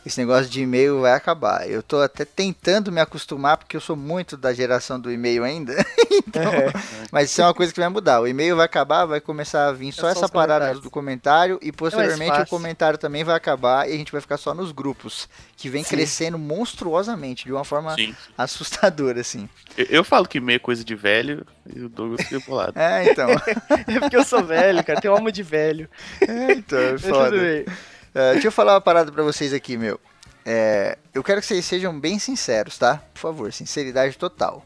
esse 0.04 0.20
negócio 0.20 0.50
de 0.50 0.60
e-mail 0.60 1.00
vai 1.00 1.12
acabar. 1.12 1.68
Eu 1.68 1.82
tô 1.82 2.00
até 2.00 2.24
tentando 2.24 2.92
me 2.92 3.00
acostumar, 3.00 3.56
porque 3.56 3.76
eu 3.76 3.80
sou 3.80 3.96
muito 3.96 4.36
da 4.36 4.52
geração 4.52 5.00
do 5.00 5.10
e-mail 5.10 5.42
ainda. 5.42 5.74
então, 6.12 6.42
é. 6.52 6.72
Mas 7.10 7.30
isso 7.30 7.40
é 7.40 7.44
uma 7.44 7.54
coisa 7.54 7.72
que 7.72 7.80
vai 7.80 7.88
mudar. 7.88 8.20
O 8.20 8.28
e-mail 8.28 8.56
vai 8.56 8.66
acabar, 8.66 9.06
vai 9.06 9.20
começar 9.20 9.68
a 9.68 9.72
vir 9.72 9.92
só, 9.92 10.08
é 10.08 10.14
só 10.14 10.20
essa 10.20 10.28
parada 10.28 10.74
do 10.74 10.90
comentário 10.90 11.58
e 11.62 11.72
posteriormente 11.72 12.38
é 12.38 12.42
o 12.42 12.46
comentário 12.46 12.98
também 12.98 13.24
vai 13.24 13.34
acabar 13.34 13.88
e 13.88 13.94
a 13.94 13.96
gente 13.96 14.12
vai 14.12 14.20
ficar 14.20 14.36
só 14.36 14.52
nos 14.52 14.72
grupos, 14.72 15.28
que 15.56 15.70
vem 15.70 15.82
Sim. 15.82 15.90
crescendo 15.96 16.38
monstruosamente, 16.38 17.44
de 17.44 17.52
uma 17.52 17.64
forma 17.64 17.94
Sim. 17.94 18.14
assustadora, 18.36 19.20
assim. 19.20 19.48
Eu, 19.76 19.86
eu, 19.86 20.04
falo 20.04 20.28
que 20.28 20.38
e-mail 20.38 20.56
é 20.56 20.60
coisa 20.60 20.84
de 20.84 20.94
velho 20.94 21.46
e 21.74 21.80
o 21.80 21.88
Douglas 21.88 22.26
fica 22.26 22.40
pro 22.40 22.54
lado. 22.54 22.74
é, 22.78 23.10
então. 23.10 23.30
é 23.88 24.00
porque 24.00 24.16
eu 24.16 24.24
sou 24.24 24.44
velho, 24.44 24.84
cara. 24.84 25.00
Tenho 25.00 25.14
alma 25.14 25.32
de 25.32 25.42
velho. 25.42 25.88
É, 26.20 26.52
então, 26.52 26.78
é 26.78 26.98
foda. 26.98 27.64
Uh, 28.14 28.32
deixa 28.32 28.48
eu 28.48 28.52
falar 28.52 28.74
uma 28.74 28.80
parada 28.80 29.10
pra 29.10 29.22
vocês 29.22 29.52
aqui, 29.52 29.76
meu. 29.76 30.00
É, 30.46 30.98
eu 31.12 31.24
quero 31.24 31.40
que 31.40 31.46
vocês 31.46 31.64
sejam 31.64 31.98
bem 31.98 32.18
sinceros, 32.18 32.78
tá? 32.78 33.02
Por 33.12 33.18
favor, 33.18 33.52
sinceridade 33.52 34.16
total. 34.16 34.64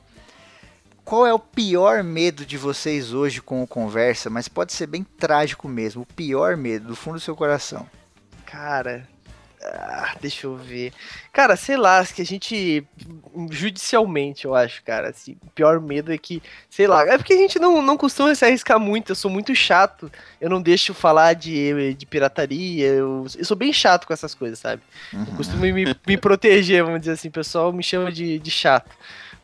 Qual 1.05 1.27
é 1.27 1.33
o 1.33 1.39
pior 1.39 2.03
medo 2.05 2.45
de 2.45 2.59
vocês 2.59 3.15
hoje 3.15 3.41
com 3.41 3.63
o 3.63 3.67
Conversa? 3.67 4.29
Mas 4.29 4.49
pode 4.49 4.75
ser 4.75 4.87
bem 4.87 5.03
trágico 5.03 5.67
mesmo. 5.67 6.03
O 6.03 6.15
pior 6.15 6.57
medo, 6.57 6.89
do 6.89 6.97
fundo 6.97 7.15
do 7.15 7.21
seu 7.21 7.35
coração. 7.35 7.89
Cara, 8.45 9.09
ah, 9.63 10.15
deixa 10.21 10.47
eu 10.47 10.57
ver. 10.57 10.93
Cara, 11.33 11.57
sei 11.57 11.77
lá, 11.77 12.05
que 12.07 12.23
a 12.23 12.25
gente. 12.25 12.85
Judicialmente, 13.51 14.45
eu 14.45 14.55
acho, 14.55 14.83
cara. 14.85 15.09
Assim, 15.09 15.37
o 15.43 15.51
pior 15.51 15.81
medo 15.81 16.13
é 16.13 16.19
que. 16.19 16.43
Sei 16.71 16.87
lá. 16.87 17.03
É 17.03 17.19
porque 17.19 17.33
a 17.33 17.37
gente 17.37 17.59
não, 17.59 17.83
não 17.83 17.97
costuma 17.97 18.35
se 18.35 18.45
arriscar 18.45 18.79
muito. 18.79 19.11
Eu 19.11 19.17
sou 19.17 19.31
muito 19.31 19.55
chato. 19.55 20.11
Eu 20.41 20.49
não 20.49 20.63
deixo 20.63 20.95
falar 20.95 21.35
de, 21.35 21.95
de 21.95 22.07
pirataria. 22.07 22.87
Eu, 22.87 23.27
eu 23.37 23.45
sou 23.45 23.57
bem 23.57 23.73
chato 23.73 24.07
com 24.07 24.13
essas 24.13 24.35
coisas, 24.35 24.59
sabe? 24.59 24.83
Uhum. 25.13 25.27
Eu 25.29 25.37
costumo 25.37 25.63
me, 25.63 25.97
me 26.07 26.17
proteger, 26.17 26.85
vamos 26.85 27.01
dizer 27.01 27.13
assim. 27.13 27.29
O 27.29 27.33
pessoal 27.33 27.73
me 27.73 27.83
chama 27.83 28.13
de, 28.13 28.39
de 28.39 28.51
chato. 28.51 28.97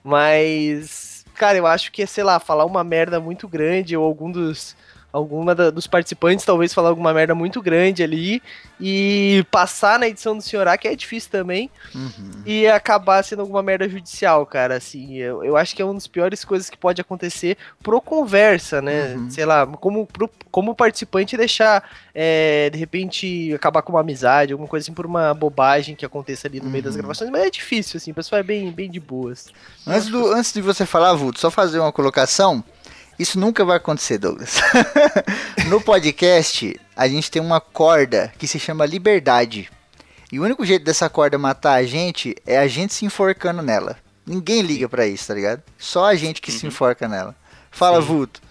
Mas. 0.02 1.24
Cara, 1.34 1.58
eu 1.58 1.66
acho 1.66 1.90
que 1.90 2.02
é, 2.02 2.06
sei 2.06 2.22
lá, 2.22 2.38
falar 2.38 2.64
uma 2.64 2.84
merda 2.84 3.18
muito 3.18 3.48
grande 3.48 3.96
ou 3.96 4.04
algum 4.04 4.30
dos 4.30 4.76
alguma 5.14 5.54
da, 5.54 5.70
dos 5.70 5.86
participantes 5.86 6.44
talvez 6.44 6.74
falar 6.74 6.88
alguma 6.88 7.14
merda 7.14 7.36
muito 7.36 7.62
grande 7.62 8.02
ali 8.02 8.42
e 8.80 9.46
passar 9.48 9.96
na 9.96 10.08
edição 10.08 10.36
do 10.36 10.42
Senhorá, 10.42 10.76
que 10.76 10.88
é 10.88 10.96
difícil 10.96 11.30
também, 11.30 11.70
uhum. 11.94 12.42
e 12.44 12.66
acabar 12.66 13.22
sendo 13.22 13.42
alguma 13.42 13.62
merda 13.62 13.88
judicial, 13.88 14.44
cara, 14.44 14.76
assim, 14.76 15.14
eu, 15.14 15.44
eu 15.44 15.56
acho 15.56 15.76
que 15.76 15.80
é 15.80 15.84
uma 15.84 15.94
das 15.94 16.08
piores 16.08 16.44
coisas 16.44 16.68
que 16.68 16.76
pode 16.76 17.00
acontecer 17.00 17.56
pro 17.80 18.00
conversa, 18.00 18.82
né, 18.82 19.14
uhum. 19.14 19.30
sei 19.30 19.46
lá, 19.46 19.64
como, 19.64 20.04
pro, 20.04 20.28
como 20.50 20.74
participante 20.74 21.36
deixar, 21.36 21.88
é, 22.12 22.68
de 22.70 22.78
repente, 22.78 23.54
acabar 23.54 23.82
com 23.82 23.92
uma 23.92 24.00
amizade, 24.00 24.52
alguma 24.52 24.68
coisa 24.68 24.84
assim, 24.84 24.92
por 24.92 25.06
uma 25.06 25.32
bobagem 25.32 25.94
que 25.94 26.04
aconteça 26.04 26.48
ali 26.48 26.58
no 26.58 26.66
uhum. 26.66 26.72
meio 26.72 26.82
das 26.82 26.94
uhum. 26.94 27.02
gravações, 27.02 27.30
mas 27.30 27.44
é 27.44 27.50
difícil, 27.50 27.98
assim, 27.98 28.10
o 28.10 28.14
pessoal 28.14 28.40
é 28.40 28.42
bem, 28.42 28.72
bem 28.72 28.90
de 28.90 28.98
boas. 28.98 29.46
Antes, 29.86 30.08
do, 30.08 30.32
antes 30.32 30.52
de 30.52 30.60
você 30.60 30.84
falar, 30.84 31.14
Vulto, 31.14 31.38
só 31.38 31.52
fazer 31.52 31.78
uma 31.78 31.92
colocação, 31.92 32.64
isso 33.18 33.38
nunca 33.38 33.64
vai 33.64 33.76
acontecer, 33.76 34.18
Douglas. 34.18 34.60
no 35.68 35.80
podcast, 35.80 36.78
a 36.96 37.08
gente 37.08 37.30
tem 37.30 37.40
uma 37.40 37.60
corda 37.60 38.32
que 38.38 38.46
se 38.46 38.58
chama 38.58 38.86
liberdade. 38.86 39.70
E 40.32 40.40
o 40.40 40.42
único 40.42 40.64
jeito 40.64 40.84
dessa 40.84 41.08
corda 41.08 41.38
matar 41.38 41.74
a 41.74 41.84
gente 41.84 42.34
é 42.46 42.58
a 42.58 42.66
gente 42.66 42.92
se 42.94 43.04
enforcando 43.04 43.62
nela. 43.62 43.96
Ninguém 44.26 44.62
liga 44.62 44.88
para 44.88 45.06
isso, 45.06 45.28
tá 45.28 45.34
ligado? 45.34 45.62
Só 45.78 46.06
a 46.06 46.14
gente 46.14 46.40
que 46.40 46.50
uhum. 46.50 46.58
se 46.58 46.66
enforca 46.66 47.06
nela. 47.06 47.36
Fala, 47.70 48.00
Sim. 48.00 48.06
Vulto. 48.06 48.42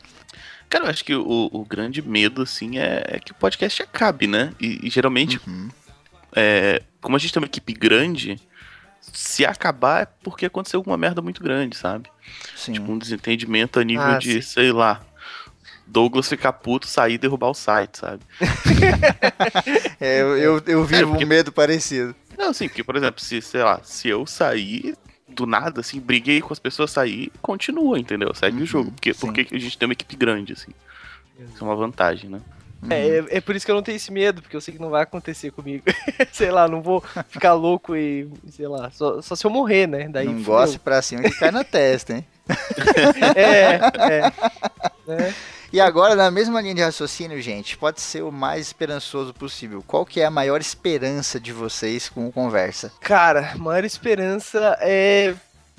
Cara, 0.69 0.85
eu 0.85 0.89
acho 0.89 1.03
que 1.03 1.13
o, 1.13 1.49
o 1.51 1.65
grande 1.65 2.01
medo, 2.01 2.41
assim, 2.41 2.79
é, 2.79 3.03
é, 3.07 3.19
que 3.19 3.31
o 3.31 3.35
podcast 3.35 3.81
acabe, 3.81 4.27
né? 4.27 4.53
E, 4.59 4.87
e 4.87 4.89
geralmente, 4.89 5.39
uhum. 5.45 5.69
é, 6.35 6.81
como 7.01 7.15
a 7.15 7.19
gente 7.19 7.33
tem 7.33 7.41
uma 7.41 7.47
equipe 7.47 7.73
grande, 7.73 8.39
se 9.11 9.45
acabar 9.45 10.03
é 10.03 10.07
porque 10.23 10.45
aconteceu 10.45 10.79
alguma 10.79 10.97
merda 10.97 11.21
muito 11.21 11.43
grande, 11.43 11.75
sabe? 11.75 12.09
Sim. 12.55 12.73
Tipo, 12.73 12.91
um 12.91 12.97
desentendimento 12.97 13.79
a 13.79 13.83
nível 13.83 14.03
ah, 14.03 14.17
de, 14.17 14.41
sim. 14.41 14.41
sei 14.41 14.71
lá, 14.71 15.01
Douglas 15.85 16.29
ficar 16.29 16.53
puto, 16.53 16.87
sair 16.87 17.15
e 17.15 17.17
derrubar 17.17 17.49
o 17.49 17.53
site, 17.53 17.99
sabe? 17.99 18.23
é, 19.99 20.21
eu, 20.21 20.37
eu, 20.37 20.63
eu 20.65 20.85
vivo 20.85 21.01
é, 21.01 21.05
porque... 21.05 21.25
um 21.25 21.27
medo 21.27 21.51
parecido. 21.51 22.15
Não, 22.37 22.53
sim, 22.53 22.67
porque, 22.67 22.83
por 22.83 22.95
exemplo, 22.95 23.21
se, 23.21 23.41
sei 23.41 23.63
lá, 23.63 23.81
se 23.83 24.07
eu 24.07 24.25
sair 24.25 24.95
do 25.27 25.45
nada, 25.45 25.81
assim, 25.81 25.99
briguei 25.99 26.41
com 26.41 26.53
as 26.53 26.59
pessoas, 26.59 26.91
sair, 26.91 27.31
continua, 27.41 27.99
entendeu? 27.99 28.33
Segue 28.33 28.57
uhum, 28.57 28.63
o 28.63 28.65
jogo. 28.65 28.91
Porque, 28.91 29.13
porque 29.13 29.47
a 29.51 29.59
gente 29.59 29.77
tem 29.77 29.87
uma 29.87 29.93
equipe 29.93 30.15
grande, 30.15 30.53
assim. 30.53 30.71
Isso 31.39 31.63
é 31.63 31.67
uma 31.67 31.75
vantagem, 31.75 32.29
né? 32.29 32.41
É, 32.89 33.17
é, 33.17 33.25
é, 33.37 33.41
por 33.41 33.55
isso 33.55 33.65
que 33.65 33.71
eu 33.71 33.75
não 33.75 33.83
tenho 33.83 33.95
esse 33.95 34.11
medo, 34.11 34.41
porque 34.41 34.55
eu 34.55 34.61
sei 34.61 34.73
que 34.73 34.81
não 34.81 34.89
vai 34.89 35.03
acontecer 35.03 35.51
comigo. 35.51 35.83
sei 36.31 36.51
lá, 36.51 36.67
não 36.67 36.81
vou 36.81 37.03
ficar 37.29 37.53
louco 37.53 37.95
e, 37.95 38.29
sei 38.49 38.67
lá, 38.67 38.89
só, 38.91 39.21
só 39.21 39.35
se 39.35 39.45
eu 39.45 39.51
morrer, 39.51 39.87
né? 39.87 40.07
Daí 40.09 40.27
não 40.27 40.43
goste 40.43 40.79
pra 40.79 41.01
cima 41.01 41.23
que 41.23 41.31
cai 41.31 41.51
na 41.51 41.63
testa, 41.63 42.13
hein? 42.13 42.25
é, 43.35 43.79
é, 44.11 44.33
é. 45.07 45.33
E 45.71 45.81
agora, 45.81 46.15
na 46.15 46.29
mesma 46.29 46.61
linha 46.61 46.75
de 46.75 46.81
raciocínio, 46.83 47.41
gente, 47.41 47.77
pode 47.77 47.99
ser 47.99 48.21
o 48.21 48.31
mais 48.31 48.67
esperançoso 48.67 49.33
possível. 49.33 49.83
Qual 49.87 50.05
que 50.05 50.21
é 50.21 50.25
a 50.25 50.29
maior 50.29 50.61
esperança 50.61 51.39
de 51.39 51.51
vocês 51.51 52.09
com 52.09 52.27
o 52.27 52.31
Conversa? 52.31 52.91
Cara, 52.99 53.53
a 53.53 53.57
maior 53.57 53.83
esperança 53.83 54.77
é 54.81 55.33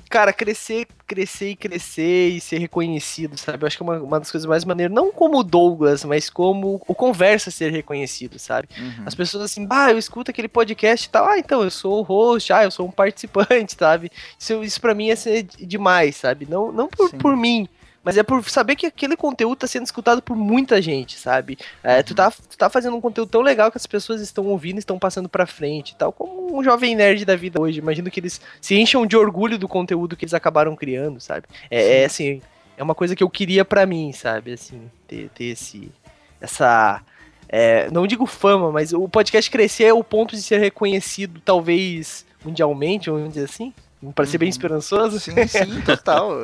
cara, 0.09 0.31
crescer, 0.31 0.87
crescer 1.07 1.51
e 1.51 1.55
crescer 1.55 2.29
e 2.29 2.41
ser 2.41 2.57
reconhecido, 2.57 3.37
sabe? 3.37 3.63
Eu 3.63 3.67
acho 3.67 3.77
que 3.77 3.83
é 3.83 3.85
uma, 3.85 3.97
uma 3.99 4.19
das 4.19 4.31
coisas 4.31 4.47
mais 4.47 4.63
maneiras, 4.65 4.93
não 4.93 5.11
como 5.11 5.39
o 5.39 5.43
Douglas, 5.43 6.03
mas 6.03 6.29
como 6.29 6.81
o 6.87 6.95
Conversa 6.95 7.51
ser 7.51 7.71
reconhecido, 7.71 8.39
sabe? 8.39 8.67
Uhum. 8.77 9.03
As 9.05 9.15
pessoas 9.15 9.43
assim, 9.43 9.67
ah, 9.69 9.91
eu 9.91 9.97
escuto 9.97 10.31
aquele 10.31 10.47
podcast 10.47 11.07
e 11.07 11.09
tal, 11.09 11.27
ah, 11.27 11.37
então 11.37 11.63
eu 11.63 11.71
sou 11.71 11.99
o 11.99 12.03
host, 12.03 12.51
ah, 12.53 12.63
eu 12.63 12.71
sou 12.71 12.87
um 12.87 12.91
participante, 12.91 13.75
sabe? 13.77 14.11
Isso, 14.39 14.63
isso 14.63 14.81
pra 14.81 14.93
mim 14.93 15.09
é 15.09 15.15
ser 15.15 15.43
demais, 15.43 16.15
sabe? 16.15 16.47
Não, 16.49 16.71
não 16.71 16.87
por, 16.87 17.11
por 17.15 17.35
mim, 17.35 17.67
mas 18.05 18.17
é 18.17 18.23
por 18.23 18.47
saber 18.47 18.75
que 18.75 18.85
aquele 18.85 19.17
conteúdo 19.17 19.57
tá 19.57 19.67
sendo 19.67 19.83
escutado 19.83 20.21
por 20.21 20.37
muita 20.37 20.79
gente, 20.79 21.17
sabe? 21.17 21.57
É, 21.83 22.03
tu, 22.03 22.13
tá, 22.13 22.29
tu 22.29 22.55
tá 22.55 22.69
fazendo 22.69 22.95
um 22.95 23.01
conteúdo 23.01 23.31
tão 23.31 23.41
legal 23.41 23.71
que 23.71 23.77
as 23.77 23.87
pessoas 23.87 24.21
estão 24.21 24.45
ouvindo, 24.45 24.77
estão 24.77 24.99
passando 24.99 25.27
pra 25.27 25.47
frente 25.47 25.95
tal, 25.95 26.13
como 26.13 26.55
um 26.55 26.63
jovem 26.63 26.95
nerd 26.95 27.25
da 27.25 27.35
vida 27.35 27.59
hoje. 27.59 27.79
Imagino 27.79 28.11
que 28.11 28.19
eles 28.19 28.39
se 28.61 28.75
encham 28.75 29.07
de 29.07 29.17
orgulho 29.17 29.57
do 29.57 29.67
conteúdo 29.67 30.15
que 30.15 30.23
eles 30.23 30.35
acabaram 30.35 30.75
criando, 30.75 31.19
sabe? 31.19 31.47
É, 31.71 32.01
é 32.01 32.05
assim, 32.05 32.43
é 32.77 32.83
uma 32.83 32.93
coisa 32.93 33.15
que 33.15 33.23
eu 33.23 33.29
queria 33.29 33.65
para 33.65 33.87
mim, 33.87 34.11
sabe? 34.11 34.53
Assim, 34.53 34.89
ter, 35.07 35.29
ter 35.29 35.45
esse, 35.45 35.91
essa. 36.39 37.01
É, 37.49 37.89
não 37.89 38.05
digo 38.05 38.27
fama, 38.27 38.71
mas 38.71 38.93
o 38.93 39.09
podcast 39.09 39.49
crescer 39.49 39.85
é 39.85 39.93
o 39.93 40.03
ponto 40.03 40.35
de 40.35 40.43
ser 40.43 40.59
reconhecido, 40.59 41.41
talvez 41.43 42.23
mundialmente, 42.43 43.09
vamos 43.09 43.29
dizer 43.29 43.45
assim. 43.45 43.73
Parecer 44.13 44.37
uhum. 44.37 44.39
bem 44.39 44.49
esperançoso? 44.49 45.19
Sim, 45.19 45.47
sim, 45.47 45.81
total. 45.85 46.41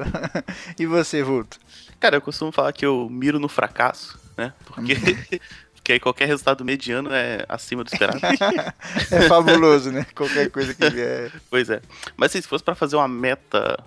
e 0.80 0.86
você, 0.86 1.24
Vulto? 1.24 1.58
Cara, 2.00 2.18
eu 2.18 2.22
costumo 2.22 2.52
falar 2.52 2.74
que 2.74 2.86
eu 2.86 3.08
miro 3.10 3.40
no 3.40 3.48
fracasso, 3.48 4.20
né? 4.38 4.54
Porque, 4.66 4.94
uhum. 4.94 5.40
porque 5.76 5.94
aí 5.94 6.00
qualquer 6.00 6.28
resultado 6.28 6.66
mediano 6.66 7.10
é 7.12 7.46
acima 7.48 7.84
do 7.84 7.88
esperado. 7.88 8.20
é 9.12 9.22
fabuloso, 9.28 9.92
né? 9.92 10.06
Qualquer 10.16 10.50
coisa 10.50 10.74
que 10.74 10.90
vier. 10.90 11.32
Pois 11.50 11.70
é. 11.70 11.82
Mas 12.18 12.32
assim, 12.32 12.42
se 12.42 12.48
fosse 12.48 12.64
para 12.64 12.76
fazer 12.76 12.96
uma 12.96 13.08
meta 13.08 13.78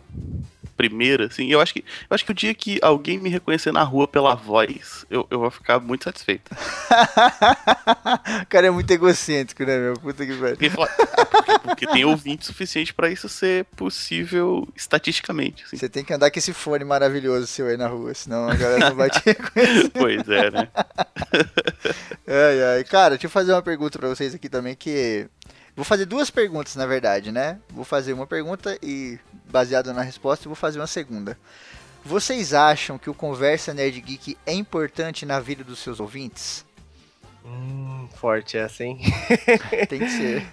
primeira, 0.77 1.27
assim, 1.27 1.51
eu 1.51 1.61
acho 1.61 1.73
que 1.73 1.81
eu 1.81 2.15
acho 2.15 2.25
que 2.25 2.31
o 2.31 2.35
dia 2.35 2.55
que 2.55 2.79
alguém 2.83 3.19
me 3.19 3.29
reconhecer 3.29 3.73
na 3.73 3.83
rua 3.83 4.07
pela 4.07 4.35
voz, 4.35 5.07
eu, 5.11 5.27
eu 5.31 5.41
vou 5.41 5.51
ficar 5.51 5.81
muito 5.81 6.05
satisfeito. 6.05 6.51
o 8.43 8.47
cara 8.47 8.67
é 8.67 8.71
muito 8.71 8.91
egocêntrico, 8.91 9.65
né, 9.65 9.79
meu? 9.79 9.95
Puta 9.95 10.27
que 10.27 10.35
pariu. 10.35 10.57
Porque, 10.57 10.71
porque, 10.71 11.59
porque, 11.63 11.87
tem 11.87 12.05
ouvinte 12.05 12.47
suficiente 12.47 12.93
para 12.93 13.11
isso 13.11 13.29
ser 13.29 13.65
possível 13.77 14.69
estatisticamente. 14.77 15.65
Assim. 15.65 15.77
Você 15.77 15.89
tem 15.89 16.05
que 16.05 16.13
andar 16.13 16.31
com 16.31 16.39
esse 16.39 16.53
fone 16.53 16.85
maravilhoso 16.85 17.47
seu 17.47 17.67
aí 17.67 17.77
na 17.77 17.89
rua, 17.89 18.15
senão 18.15 18.49
a 18.49 18.55
galera 18.55 18.91
não 18.91 18.97
vai 18.97 19.11
te 19.11 19.21
reconhecer. 19.25 19.91
pois 19.91 20.29
é, 20.29 20.51
né? 20.51 20.69
ai, 22.27 22.63
ai. 22.77 22.85
Cara, 22.85 23.11
deixa 23.11 23.27
eu 23.27 23.31
fazer 23.31 23.53
uma 23.53 23.63
pergunta 23.63 23.99
para 23.99 24.09
vocês 24.09 24.35
aqui 24.35 24.49
também 24.49 24.75
que 24.75 25.29
Vou 25.77 25.85
fazer 25.85 26.07
duas 26.07 26.31
perguntas, 26.31 26.77
na 26.77 26.87
verdade, 26.87 27.33
né? 27.33 27.59
Vou 27.71 27.85
fazer 27.85 28.13
uma 28.13 28.27
pergunta 28.27 28.79
e, 28.83 29.19
baseada 29.51 29.93
na 29.93 30.03
resposta, 30.03 30.49
vou 30.49 30.55
fazer 30.55 30.79
uma 30.79 30.87
segunda. 30.87 31.37
Vocês 32.05 32.53
acham 32.53 32.99
que 32.99 33.11
o 33.11 33.15
Conversa 33.15 33.73
Nerd 33.75 34.01
Geek 34.01 34.37
é 34.47 34.53
importante 34.53 35.25
na 35.25 35.41
vida 35.41 35.65
dos 35.65 35.79
seus 35.79 36.01
ouvintes? 36.01 36.65
Hum, 37.45 38.09
forte 38.15 38.57
essa, 38.57 38.85
hein? 38.85 38.99
Tem 39.89 39.99
que 39.99 40.11
ser. 40.11 40.47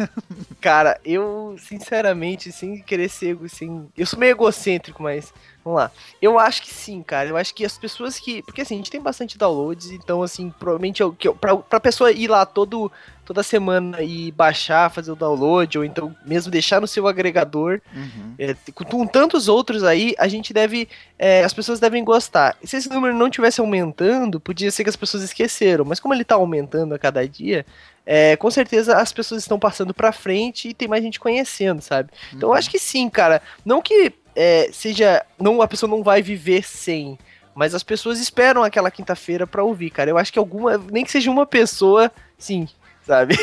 Cara, 0.59 0.99
eu, 1.05 1.55
sinceramente, 1.57 2.51
sem 2.51 2.81
querer 2.81 3.09
ser. 3.09 3.37
Assim, 3.43 3.89
eu 3.97 4.05
sou 4.05 4.19
meio 4.19 4.31
egocêntrico, 4.31 5.03
mas. 5.03 5.33
Vamos 5.63 5.79
lá. 5.79 5.91
Eu 6.21 6.39
acho 6.39 6.63
que 6.63 6.73
sim, 6.73 7.03
cara. 7.03 7.29
Eu 7.29 7.37
acho 7.37 7.53
que 7.53 7.63
as 7.63 7.77
pessoas 7.77 8.19
que. 8.19 8.41
Porque 8.43 8.61
assim, 8.61 8.75
a 8.75 8.77
gente 8.77 8.91
tem 8.91 9.01
bastante 9.01 9.37
downloads, 9.37 9.91
então, 9.91 10.23
assim, 10.23 10.51
provavelmente 10.57 11.01
eu, 11.01 11.13
que 11.13 11.27
eu, 11.27 11.35
pra, 11.35 11.55
pra 11.55 11.79
pessoa 11.79 12.11
ir 12.11 12.27
lá 12.27 12.45
todo 12.45 12.91
toda 13.23 13.43
semana 13.43 14.01
e 14.01 14.31
baixar, 14.31 14.91
fazer 14.91 15.11
o 15.11 15.15
download, 15.15 15.77
ou 15.77 15.85
então 15.85 16.13
mesmo 16.25 16.51
deixar 16.51 16.81
no 16.81 16.87
seu 16.87 17.07
agregador. 17.07 17.79
Uhum. 17.95 18.35
É, 18.37 18.55
com 18.73 19.07
tantos 19.07 19.47
outros 19.47 19.83
aí, 19.83 20.13
a 20.17 20.27
gente 20.27 20.51
deve. 20.51 20.89
É, 21.17 21.43
as 21.43 21.53
pessoas 21.53 21.79
devem 21.79 22.03
gostar. 22.03 22.57
Se 22.63 22.77
esse 22.77 22.89
número 22.89 23.15
não 23.15 23.29
tivesse 23.29 23.61
aumentando, 23.61 24.39
podia 24.39 24.71
ser 24.71 24.83
que 24.83 24.89
as 24.89 24.95
pessoas 24.95 25.23
esqueceram, 25.23 25.85
mas 25.85 25.99
como 25.99 26.13
ele 26.13 26.23
está 26.23 26.35
aumentando 26.35 26.93
a 26.93 26.99
cada 26.99 27.27
dia. 27.27 27.65
É, 28.03 28.35
com 28.35 28.49
certeza 28.49 28.97
as 28.97 29.13
pessoas 29.13 29.43
estão 29.43 29.59
passando 29.59 29.93
para 29.93 30.11
frente 30.11 30.69
e 30.69 30.73
tem 30.73 30.87
mais 30.87 31.03
gente 31.03 31.19
conhecendo, 31.19 31.81
sabe? 31.81 32.09
Uhum. 32.11 32.37
Então 32.37 32.49
eu 32.49 32.53
acho 32.53 32.69
que 32.69 32.79
sim, 32.79 33.07
cara. 33.07 33.41
Não 33.63 33.79
que 33.79 34.11
é, 34.35 34.69
seja. 34.71 35.25
não 35.39 35.61
A 35.61 35.67
pessoa 35.67 35.89
não 35.89 36.03
vai 36.03 36.21
viver 36.21 36.63
sem. 36.63 37.17
Mas 37.53 37.75
as 37.75 37.83
pessoas 37.83 38.19
esperam 38.19 38.63
aquela 38.63 38.89
quinta-feira 38.89 39.45
para 39.45 39.63
ouvir, 39.63 39.89
cara. 39.89 40.09
Eu 40.09 40.17
acho 40.17 40.31
que 40.31 40.39
alguma. 40.39 40.77
Nem 40.77 41.03
que 41.03 41.11
seja 41.11 41.29
uma 41.29 41.45
pessoa, 41.45 42.11
sim, 42.37 42.67
sabe? 43.05 43.35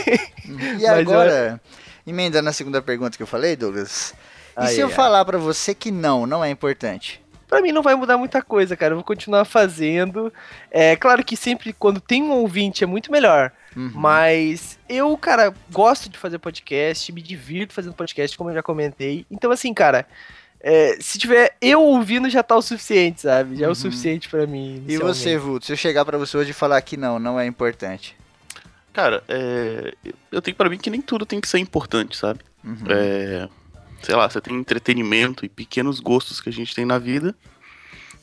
E 0.79 0.87
agora, 0.89 1.61
eu... 2.07 2.11
emenda 2.11 2.41
na 2.41 2.53
segunda 2.53 2.81
pergunta 2.81 3.17
que 3.17 3.23
eu 3.23 3.27
falei, 3.27 3.55
Douglas. 3.55 4.15
E 4.57 4.63
ai, 4.63 4.69
se 4.69 4.81
eu 4.81 4.89
ai. 4.89 4.93
falar 4.93 5.25
para 5.25 5.39
você 5.39 5.75
que 5.75 5.91
não, 5.91 6.27
não 6.27 6.45
é 6.45 6.51
importante? 6.51 7.23
Pra 7.49 7.63
mim 7.63 7.73
não 7.73 7.83
vai 7.83 7.95
mudar 7.95 8.19
muita 8.19 8.43
coisa, 8.43 8.77
cara. 8.77 8.93
Eu 8.93 8.99
vou 8.99 9.05
continuar 9.05 9.47
fazendo. 9.47 10.33
É 10.71 10.95
claro 10.97 11.25
que 11.25 11.35
sempre 11.37 11.73
quando 11.73 11.99
tem 11.99 12.23
um 12.23 12.33
ouvinte 12.33 12.85
é 12.85 12.87
muito 12.87 13.11
melhor. 13.11 13.51
Uhum. 13.75 13.91
Mas 13.95 14.79
eu, 14.87 15.17
cara, 15.17 15.55
gosto 15.71 16.11
de 16.11 16.19
fazer 16.19 16.39
podcast, 16.39 17.11
me 17.11 17.23
divirto 17.23 17.73
fazendo 17.73 17.95
podcast, 17.95 18.37
como 18.37 18.51
eu 18.51 18.55
já 18.55 18.63
comentei. 18.63 19.25
Então, 19.31 19.51
assim, 19.51 19.73
cara, 19.73 20.07
é, 20.61 20.97
se 21.01 21.19
tiver 21.19 21.57
eu 21.61 21.83
ouvindo 21.83 22.29
já 22.29 22.43
tá 22.43 22.57
o 22.57 22.63
suficiente, 22.63 23.23
sabe? 23.23 23.57
Já 23.57 23.61
uhum. 23.61 23.65
é 23.65 23.67
o 23.67 23.69
uhum. 23.71 23.75
suficiente 23.75 24.29
para 24.29 24.47
mim. 24.47 24.85
E 24.89 24.97
você, 24.99 25.39
Vulto, 25.39 25.67
se 25.67 25.73
eu 25.73 25.77
chegar 25.77 26.05
para 26.05 26.19
você 26.19 26.37
hoje 26.37 26.51
e 26.51 26.55
falar 26.55 26.81
que 26.83 26.97
não, 26.97 27.19
não 27.19 27.39
é 27.39 27.47
importante. 27.47 28.17
Cara, 28.93 29.23
é, 29.29 29.95
eu 30.33 30.43
tenho 30.43 30.57
para 30.57 30.69
mim 30.69 30.79
que 30.79 30.91
nem 30.91 31.01
tudo 31.01 31.25
tem 31.25 31.41
que 31.41 31.49
ser 31.49 31.59
importante, 31.59 32.17
sabe? 32.17 32.41
Uhum. 32.65 32.87
É, 32.89 33.49
sei 34.03 34.17
lá, 34.17 34.29
você 34.29 34.41
tem 34.41 34.55
entretenimento 34.57 35.45
e 35.45 35.49
pequenos 35.49 36.01
gostos 36.01 36.41
que 36.41 36.49
a 36.49 36.53
gente 36.53 36.75
tem 36.75 36.85
na 36.85 36.99
vida 36.99 37.35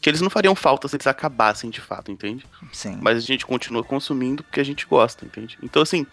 que 0.05 0.09
eles 0.11 0.21
não 0.21 0.29
fariam 0.29 0.53
falta 0.53 0.87
se 0.87 0.95
eles 0.95 1.07
acabassem 1.07 1.67
de 1.71 1.81
fato, 1.81 2.11
entende? 2.11 2.45
Sim. 2.71 2.99
Mas 3.01 3.17
a 3.17 3.21
gente 3.21 3.43
continua 3.43 3.83
consumindo 3.83 4.43
porque 4.43 4.59
a 4.59 4.63
gente 4.63 4.85
gosta, 4.85 5.25
entende? 5.25 5.57
Então, 5.63 5.81
assim, 5.81 6.05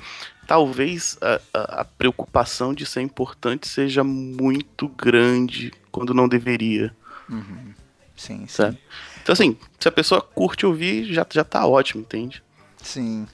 talvez 0.47 1.19
a, 1.21 1.39
a, 1.53 1.81
a 1.83 1.85
preocupação 1.85 2.73
de 2.73 2.87
ser 2.87 3.03
importante 3.03 3.69
seja 3.69 4.03
muito 4.03 4.89
grande 4.89 5.75
quando 5.91 6.15
não 6.15 6.27
deveria. 6.27 6.97
Uhum. 7.29 7.75
Sim, 8.17 8.47
sabe? 8.47 8.77
sim. 8.77 8.83
Então, 9.23 9.35
assim, 9.35 9.59
se 9.79 9.89
a 9.89 9.93
pessoa 9.93 10.23
curte 10.23 10.65
ouvir, 10.65 11.13
já, 11.13 11.27
já 11.31 11.45
tá 11.45 11.67
ótimo, 11.67 12.01
entende? 12.01 12.43
Sim. 12.83 13.27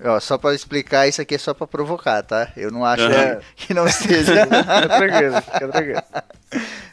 Ó, 0.00 0.20
só 0.20 0.38
para 0.38 0.54
explicar, 0.54 1.08
isso 1.08 1.20
aqui 1.20 1.34
é 1.34 1.38
só 1.38 1.52
para 1.52 1.66
provocar, 1.66 2.22
tá? 2.22 2.52
Eu 2.56 2.70
não 2.70 2.84
acho 2.84 3.02
uhum. 3.02 3.40
que 3.56 3.74
não 3.74 3.88
seja. 3.88 4.46
fica 4.46 4.88
tranquilo, 4.88 5.42
fica 5.42 5.68
tranquilo. 5.68 6.02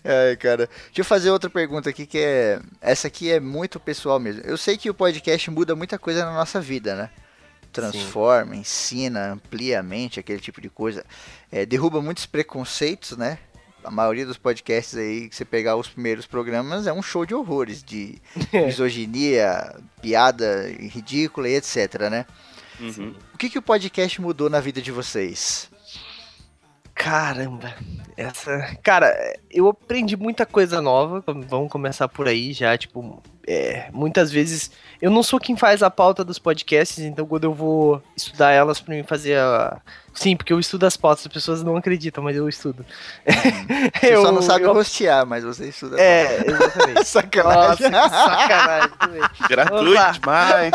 É, 0.04 0.36
cara. 0.36 0.70
Deixa 0.86 1.02
eu 1.02 1.06
fazer 1.06 1.30
outra 1.30 1.50
pergunta 1.50 1.90
aqui 1.90 2.06
que 2.06 2.18
é. 2.18 2.60
Essa 2.82 3.08
aqui 3.08 3.32
é 3.32 3.40
muito 3.40 3.80
pessoal 3.80 4.20
mesmo. 4.20 4.42
Eu 4.44 4.58
sei 4.58 4.78
que 4.78 4.90
o 4.90 4.94
podcast 4.94 5.50
muda 5.52 5.76
muita 5.76 6.00
coisa 6.00 6.26
na 6.26 6.34
nossa 6.34 6.60
vida, 6.60 6.96
né? 6.96 7.10
Transforma, 7.72 8.54
Sim. 8.54 8.62
ensina, 8.62 9.32
amplia 9.32 9.80
a 9.80 9.84
mente, 9.84 10.20
aquele 10.20 10.40
tipo 10.40 10.60
de 10.60 10.70
coisa. 10.70 11.06
É, 11.52 11.66
derruba 11.66 12.02
muitos 12.02 12.26
preconceitos, 12.26 13.16
né? 13.16 13.38
A 13.84 13.90
maioria 13.90 14.26
dos 14.26 14.38
podcasts 14.38 14.96
aí, 14.96 15.30
que 15.30 15.36
você 15.36 15.46
pegar 15.46 15.76
os 15.76 15.88
primeiros 15.88 16.28
programas, 16.28 16.86
é 16.86 16.94
um 16.94 17.02
show 17.02 17.26
de 17.26 17.34
horrores, 17.34 17.82
de 17.82 18.22
misoginia, 18.54 19.76
piada 20.02 20.68
ridícula 20.80 21.48
e 21.48 21.56
etc, 21.56 22.10
né? 22.10 22.26
Uhum. 22.80 23.16
O 23.34 23.38
que, 23.38 23.50
que 23.50 23.58
o 23.58 23.62
podcast 23.62 24.20
mudou 24.20 24.50
na 24.50 24.60
vida 24.60 24.82
de 24.82 24.92
vocês? 24.92 25.71
Caramba, 27.02 27.74
essa. 28.16 28.78
Cara, 28.84 29.12
eu 29.50 29.68
aprendi 29.68 30.16
muita 30.16 30.46
coisa 30.46 30.80
nova. 30.80 31.24
Vamos 31.50 31.72
começar 31.72 32.08
por 32.08 32.28
aí 32.28 32.54
já. 32.54 32.78
Tipo, 32.78 33.20
é, 33.48 33.90
muitas 33.92 34.32
vezes 34.32 34.70
eu 35.02 35.10
não 35.10 35.24
sou 35.24 35.40
quem 35.40 35.58
faz 35.58 35.82
a 35.82 35.90
pauta 35.90 36.24
dos 36.24 36.38
podcasts, 36.38 37.00
então 37.00 37.26
quando 37.26 37.46
eu 37.46 37.56
vou 37.56 38.04
estudar 38.16 38.52
elas 38.52 38.80
para 38.80 38.94
mim 38.94 39.02
fazer 39.02 39.40
a. 39.40 39.82
Sim, 40.14 40.36
porque 40.36 40.52
eu 40.52 40.60
estudo 40.60 40.86
as 40.86 40.98
pautas, 40.98 41.26
as 41.26 41.32
pessoas 41.32 41.64
não 41.64 41.76
acreditam, 41.76 42.24
mas 42.24 42.36
eu 42.36 42.48
estudo. 42.48 42.86
Uhum. 43.26 43.90
Você 44.00 44.16
eu, 44.16 44.22
só 44.22 44.32
não 44.32 44.42
sabe 44.42 44.66
eu... 44.66 44.74
rostear, 44.74 45.26
mas 45.26 45.44
você 45.44 45.70
estuda. 45.70 46.00
É, 46.00 46.44
exatamente. 46.46 47.06
sacanagem. 47.08 47.90
Nossa, 47.90 48.10
sacanagem. 48.10 48.90
Gratuito 49.50 50.20
demais. 50.20 50.74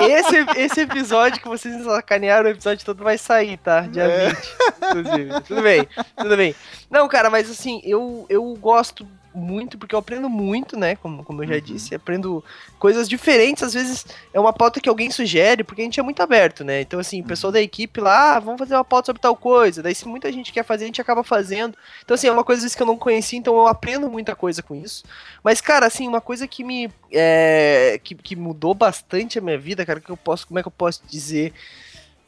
Esse, 0.00 0.60
esse 0.60 0.80
episódio 0.80 1.40
que 1.40 1.48
vocês 1.48 1.84
sacanearam, 1.84 2.46
o 2.46 2.52
episódio 2.52 2.84
todo 2.84 3.04
vai 3.04 3.18
sair, 3.18 3.58
tá? 3.58 3.82
Dia 3.82 4.04
é. 4.04 4.28
20, 4.28 4.38
inclusive. 4.82 5.40
Tudo 5.42 5.62
bem, 5.62 5.88
tudo 6.16 6.36
bem. 6.36 6.54
Não, 6.90 7.08
cara, 7.08 7.30
mas 7.30 7.50
assim, 7.50 7.80
eu, 7.84 8.26
eu 8.28 8.54
gosto 8.54 9.06
muito, 9.38 9.78
porque 9.78 9.94
eu 9.94 9.98
aprendo 9.98 10.28
muito, 10.28 10.76
né? 10.76 10.96
Como, 10.96 11.24
como 11.24 11.42
eu 11.42 11.48
já 11.48 11.54
uhum. 11.54 11.60
disse, 11.60 11.94
aprendo 11.94 12.44
coisas 12.78 13.08
diferentes. 13.08 13.62
Às 13.62 13.72
vezes 13.72 14.04
é 14.32 14.40
uma 14.40 14.52
pauta 14.52 14.80
que 14.80 14.88
alguém 14.88 15.10
sugere, 15.10 15.64
porque 15.64 15.80
a 15.80 15.84
gente 15.84 16.00
é 16.00 16.02
muito 16.02 16.22
aberto, 16.22 16.64
né? 16.64 16.80
Então, 16.80 16.98
assim, 16.98 17.20
o 17.20 17.22
uhum. 17.22 17.28
pessoal 17.28 17.52
da 17.52 17.60
equipe 17.60 18.00
lá, 18.00 18.36
ah, 18.36 18.40
vamos 18.40 18.58
fazer 18.58 18.74
uma 18.74 18.84
pauta 18.84 19.06
sobre 19.06 19.22
tal 19.22 19.36
coisa. 19.36 19.82
Daí, 19.82 19.94
se 19.94 20.06
muita 20.06 20.30
gente 20.32 20.52
quer 20.52 20.64
fazer, 20.64 20.84
a 20.84 20.86
gente 20.86 21.00
acaba 21.00 21.22
fazendo. 21.22 21.76
Então, 22.04 22.14
assim, 22.14 22.26
é 22.26 22.32
uma 22.32 22.44
coisa 22.44 22.68
que 22.68 22.82
eu 22.82 22.86
não 22.86 22.98
conhecia, 22.98 23.38
então 23.38 23.54
eu 23.56 23.66
aprendo 23.66 24.10
muita 24.10 24.34
coisa 24.34 24.62
com 24.62 24.74
isso. 24.74 25.04
Mas, 25.42 25.60
cara, 25.60 25.86
assim, 25.86 26.06
uma 26.08 26.20
coisa 26.20 26.46
que 26.46 26.64
me. 26.64 26.90
É, 27.12 28.00
que, 28.02 28.14
que 28.14 28.36
mudou 28.36 28.74
bastante 28.74 29.38
a 29.38 29.42
minha 29.42 29.58
vida, 29.58 29.86
cara, 29.86 30.00
que 30.00 30.10
eu 30.10 30.16
posso. 30.16 30.46
Como 30.46 30.58
é 30.58 30.62
que 30.62 30.68
eu 30.68 30.72
posso 30.72 31.02
dizer? 31.08 31.52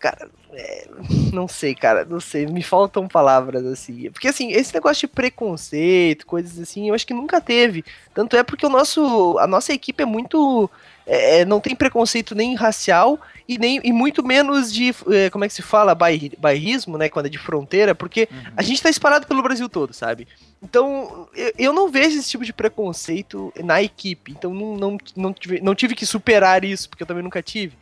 Cara, 0.01 0.31
é, 0.55 0.89
não 1.31 1.47
sei, 1.47 1.75
cara, 1.75 2.07
não 2.07 2.21
sei, 2.21 2.47
me 2.47 2.63
faltam 2.63 3.07
palavras 3.07 3.67
assim. 3.67 4.11
Porque 4.11 4.29
assim, 4.29 4.51
esse 4.51 4.73
negócio 4.73 5.07
de 5.07 5.15
preconceito, 5.15 6.27
coisas 6.27 6.59
assim, 6.59 6.89
eu 6.89 6.95
acho 6.95 7.07
que 7.07 7.13
nunca 7.13 7.39
teve. 7.39 7.85
Tanto 8.15 8.35
é 8.35 8.43
porque 8.43 8.65
o 8.65 8.71
nosso, 8.71 9.37
a 9.39 9.47
nossa 9.47 9.75
equipe 9.75 10.03
é 10.03 10.07
muito. 10.07 10.71
É, 11.07 11.41
é 11.41 11.45
não 11.45 11.61
tem 11.61 11.77
preconceito 11.77 12.35
nem 12.35 12.55
racial 12.55 13.21
e 13.47 13.59
nem 13.59 13.79
e 13.85 13.93
muito 13.93 14.25
menos 14.25 14.73
de. 14.73 14.95
É, 15.13 15.29
como 15.29 15.45
é 15.45 15.49
que 15.49 15.55
se 15.55 15.61
fala? 15.61 15.95
Bairrismo, 15.95 16.97
né? 16.97 17.11
Quando 17.11 17.27
é 17.27 17.29
de 17.29 17.39
fronteira, 17.39 17.95
porque 17.95 18.27
uhum. 18.33 18.53
a 18.57 18.63
gente 18.63 18.83
tá 18.83 18.89
espalhado 18.89 19.27
pelo 19.27 19.43
Brasil 19.43 19.69
todo, 19.69 19.93
sabe? 19.93 20.27
Então, 20.63 21.29
eu, 21.35 21.53
eu 21.59 21.73
não 21.75 21.91
vejo 21.91 22.19
esse 22.19 22.31
tipo 22.31 22.45
de 22.45 22.55
preconceito 22.55 23.53
na 23.63 23.83
equipe. 23.83 24.33
Então, 24.33 24.55
não, 24.55 24.77
não, 24.77 24.99
não, 25.15 25.33
tive, 25.35 25.61
não 25.61 25.75
tive 25.75 25.95
que 25.95 26.07
superar 26.07 26.65
isso, 26.65 26.89
porque 26.89 27.03
eu 27.03 27.07
também 27.07 27.23
nunca 27.23 27.43
tive. 27.43 27.77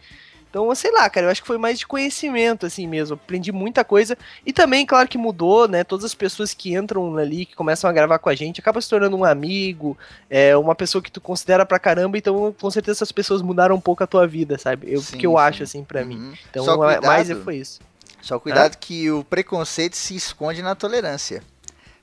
Então, 0.59 0.75
sei 0.75 0.91
lá, 0.91 1.09
cara, 1.09 1.27
eu 1.27 1.31
acho 1.31 1.41
que 1.41 1.47
foi 1.47 1.57
mais 1.57 1.79
de 1.79 1.87
conhecimento, 1.87 2.67
assim 2.67 2.89
mesmo. 2.89 3.15
Aprendi 3.15 3.53
muita 3.53 3.85
coisa. 3.85 4.19
E 4.45 4.53
também, 4.53 4.85
claro 4.85 5.09
que 5.09 5.17
mudou, 5.17 5.69
né? 5.69 5.85
Todas 5.85 6.05
as 6.05 6.15
pessoas 6.15 6.53
que 6.53 6.75
entram 6.75 7.17
ali, 7.17 7.47
que 7.47 7.55
começam 7.55 7.89
a 7.89 7.93
gravar 7.93 8.19
com 8.19 8.29
a 8.29 8.35
gente, 8.35 8.61
acaba 8.61 8.81
se 8.81 8.89
tornando 8.89 9.17
um 9.17 9.25
amigo, 9.25 9.97
é, 10.29 10.57
uma 10.57 10.75
pessoa 10.75 11.01
que 11.01 11.13
tu 11.13 11.21
considera 11.21 11.65
pra 11.65 11.79
caramba. 11.79 12.19
Então, 12.19 12.53
com 12.61 12.71
certeza, 12.71 12.99
essas 12.99 13.13
pessoas 13.13 13.41
mudaram 13.41 13.77
um 13.77 13.81
pouco 13.81 14.03
a 14.03 14.07
tua 14.07 14.27
vida, 14.27 14.59
sabe? 14.59 14.93
Eu, 14.93 15.01
sim, 15.01 15.17
que 15.17 15.27
eu 15.27 15.33
sim. 15.33 15.39
acho, 15.39 15.63
assim, 15.63 15.85
pra 15.85 16.01
uhum. 16.01 16.09
mim. 16.09 16.39
Então, 16.51 16.65
Só 16.65 16.77
cuidado, 16.77 17.07
mais 17.07 17.31
foi 17.31 17.57
isso. 17.59 17.81
Só 18.21 18.41
cuidado 18.41 18.75
é? 18.75 18.77
que 18.81 19.11
o 19.13 19.23
preconceito 19.23 19.97
se 19.97 20.17
esconde 20.17 20.61
na 20.61 20.75
tolerância. 20.75 21.41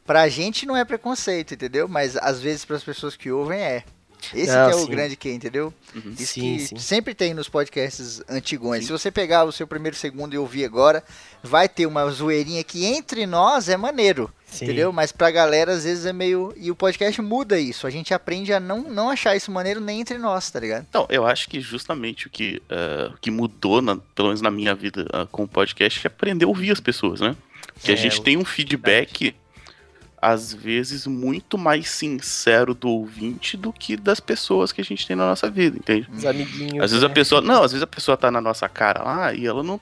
Pra 0.05 0.29
gente 0.29 0.65
não 0.65 0.77
é 0.77 0.85
preconceito, 0.85 1.55
entendeu? 1.55 1.87
Mas 1.89 2.15
às 2.15 2.39
vezes 2.39 2.63
para 2.63 2.77
as 2.77 2.83
pessoas 2.83 3.17
que 3.17 3.31
ouvem 3.31 3.59
é. 3.59 3.83
Esse 4.33 4.51
Não, 4.51 4.69
é 4.69 4.75
o 4.75 4.87
grande 4.87 5.15
que, 5.15 5.31
entendeu? 5.31 5.73
Uhum. 5.93 6.13
Isso 6.17 6.33
sim, 6.33 6.57
que 6.57 6.67
sim. 6.67 6.77
sempre 6.77 7.13
tem 7.13 7.33
nos 7.33 7.49
podcasts 7.49 8.21
antigões. 8.29 8.81
Sim. 8.81 8.87
Se 8.87 8.91
você 8.91 9.11
pegar 9.11 9.43
o 9.43 9.51
seu 9.51 9.67
primeiro 9.67 9.95
segundo 9.95 10.33
e 10.33 10.37
ouvir 10.37 10.65
agora, 10.65 11.03
vai 11.43 11.67
ter 11.69 11.85
uma 11.85 12.09
zoeirinha 12.09 12.63
que 12.63 12.85
entre 12.85 13.25
nós 13.25 13.69
é 13.69 13.77
maneiro. 13.77 14.31
Sim. 14.45 14.65
Entendeu? 14.65 14.91
Mas 14.91 15.11
pra 15.11 15.29
galera, 15.31 15.73
às 15.73 15.83
vezes, 15.83 16.05
é 16.05 16.13
meio. 16.13 16.53
E 16.55 16.71
o 16.71 16.75
podcast 16.75 17.21
muda 17.21 17.59
isso. 17.59 17.85
A 17.85 17.89
gente 17.89 18.13
aprende 18.13 18.53
a 18.53 18.59
não, 18.59 18.83
não 18.83 19.09
achar 19.09 19.35
isso 19.35 19.51
maneiro 19.51 19.81
nem 19.81 20.01
entre 20.01 20.17
nós, 20.17 20.49
tá 20.49 20.59
ligado? 20.59 20.85
Então, 20.89 21.05
eu 21.09 21.25
acho 21.25 21.49
que 21.49 21.59
justamente 21.59 22.27
o 22.27 22.29
que, 22.29 22.61
uh, 22.69 23.13
que 23.19 23.29
mudou, 23.29 23.81
na, 23.81 23.97
pelo 24.15 24.29
menos 24.29 24.41
na 24.41 24.51
minha 24.51 24.73
vida 24.73 25.05
uh, 25.13 25.27
com 25.27 25.43
o 25.43 25.47
podcast, 25.47 26.05
é 26.05 26.07
aprender 26.07 26.45
a 26.45 26.47
ouvir 26.47 26.71
as 26.71 26.79
pessoas, 26.79 27.19
né? 27.19 27.35
Porque 27.73 27.91
é, 27.91 27.93
a 27.93 27.97
gente 27.97 28.21
tem 28.21 28.37
um 28.37 28.45
feedback 28.45 29.35
às 30.25 30.51
vezes, 30.51 31.05
muito 31.05 31.55
mais 31.55 31.87
sincero 31.87 32.73
do 32.73 32.89
ouvinte 32.89 33.55
do 33.55 33.71
que 33.71 33.95
das 33.95 34.19
pessoas 34.19 34.71
que 34.71 34.81
a 34.81 34.83
gente 34.83 35.05
tem 35.05 35.15
na 35.15 35.27
nossa 35.27 35.51
vida, 35.51 35.77
entende? 35.77 36.09
Os 36.11 36.25
amiguinhos. 36.25 36.83
Às 36.83 36.89
vezes 36.89 37.03
a 37.03 37.07
né? 37.07 37.13
pessoa. 37.13 37.41
Não, 37.41 37.61
às 37.61 37.73
vezes 37.73 37.83
a 37.83 37.87
pessoa 37.87 38.17
tá 38.17 38.31
na 38.31 38.41
nossa 38.41 38.67
cara 38.67 39.03
lá 39.03 39.33
e 39.35 39.45
ela 39.45 39.61
não. 39.61 39.79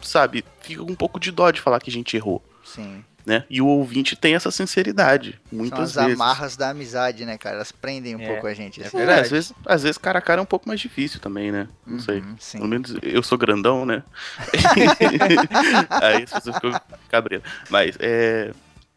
Sabe, 0.00 0.44
fica 0.62 0.82
um 0.82 0.96
pouco 0.96 1.20
de 1.20 1.30
dó 1.30 1.52
de 1.52 1.60
falar 1.60 1.78
que 1.78 1.90
a 1.90 1.92
gente 1.92 2.16
errou. 2.16 2.44
Sim. 2.64 3.04
Né? 3.24 3.44
E 3.48 3.60
o 3.62 3.66
ouvinte 3.66 4.16
tem 4.16 4.34
essa 4.34 4.50
sinceridade, 4.50 5.38
muitas 5.52 5.90
São 5.90 6.02
as 6.02 6.08
vezes. 6.08 6.20
amarras 6.20 6.56
da 6.56 6.70
amizade, 6.70 7.26
né, 7.26 7.36
cara? 7.36 7.56
Elas 7.56 7.70
prendem 7.70 8.16
um 8.16 8.20
é. 8.20 8.26
pouco 8.26 8.46
a 8.46 8.54
gente. 8.54 8.82
É, 8.82 8.90
é, 8.94 9.20
às 9.20 9.30
vezes, 9.30 9.52
às 9.66 9.82
vezes 9.82 9.98
cara 9.98 10.18
a 10.18 10.22
cara 10.22 10.40
é 10.40 10.42
um 10.42 10.46
pouco 10.46 10.66
mais 10.66 10.80
difícil 10.80 11.20
também, 11.20 11.52
né? 11.52 11.68
Não 11.86 11.96
uhum, 11.96 12.00
sei. 12.00 12.24
Sim. 12.38 12.58
Pelo 12.58 12.70
menos 12.70 12.96
eu 13.02 13.22
sou 13.22 13.36
grandão, 13.36 13.84
né? 13.84 14.02
Aí 16.02 16.24
as 16.24 16.32
pessoas 16.32 16.56
ficam 16.56 16.80
cabreiras. 17.10 17.46
Mas 17.68 17.96
é 18.00 18.50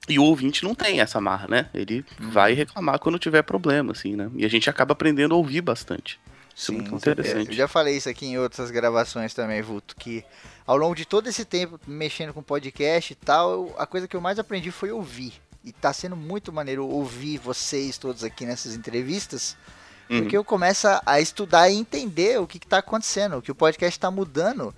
e 0.09 0.17
o 0.17 0.23
ouvinte 0.23 0.63
não 0.63 0.73
tem 0.73 0.99
essa 0.99 1.21
marra, 1.21 1.47
né? 1.47 1.69
Ele 1.73 2.03
uhum. 2.19 2.31
vai 2.31 2.53
reclamar 2.53 2.99
quando 2.99 3.19
tiver 3.19 3.43
problema, 3.43 3.91
assim, 3.91 4.15
né? 4.15 4.29
E 4.35 4.45
a 4.45 4.49
gente 4.49 4.69
acaba 4.69 4.93
aprendendo 4.93 5.35
a 5.35 5.37
ouvir 5.37 5.61
bastante. 5.61 6.19
Isso 6.55 6.71
é 6.71 6.75
Sim, 6.75 6.79
é 6.79 6.89
muito 6.89 6.95
interessante. 6.95 7.49
Eu 7.49 7.55
já 7.55 7.67
falei 7.67 7.97
isso 7.97 8.09
aqui 8.09 8.25
em 8.25 8.37
outras 8.37 8.71
gravações 8.71 9.33
também, 9.33 9.61
Vulto, 9.61 9.95
que 9.95 10.23
ao 10.65 10.75
longo 10.75 10.95
de 10.95 11.05
todo 11.05 11.27
esse 11.27 11.45
tempo 11.45 11.79
mexendo 11.85 12.33
com 12.33 12.41
podcast 12.41 13.13
e 13.13 13.15
tal, 13.15 13.73
a 13.77 13.85
coisa 13.85 14.07
que 14.07 14.15
eu 14.15 14.21
mais 14.21 14.39
aprendi 14.39 14.71
foi 14.71 14.91
ouvir. 14.91 15.33
E 15.63 15.71
tá 15.71 15.93
sendo 15.93 16.15
muito 16.15 16.51
maneiro 16.51 16.87
ouvir 16.87 17.37
vocês 17.37 17.97
todos 17.97 18.23
aqui 18.23 18.45
nessas 18.45 18.75
entrevistas, 18.75 19.55
uhum. 20.09 20.21
porque 20.21 20.35
eu 20.35 20.43
começo 20.43 20.87
a 21.05 21.21
estudar 21.21 21.69
e 21.69 21.75
entender 21.75 22.39
o 22.39 22.47
que, 22.47 22.57
que 22.57 22.65
tá 22.65 22.79
acontecendo, 22.79 23.37
o 23.37 23.41
que 23.41 23.51
o 23.51 23.55
podcast 23.55 23.99
tá 23.99 24.09
mudando. 24.09 24.73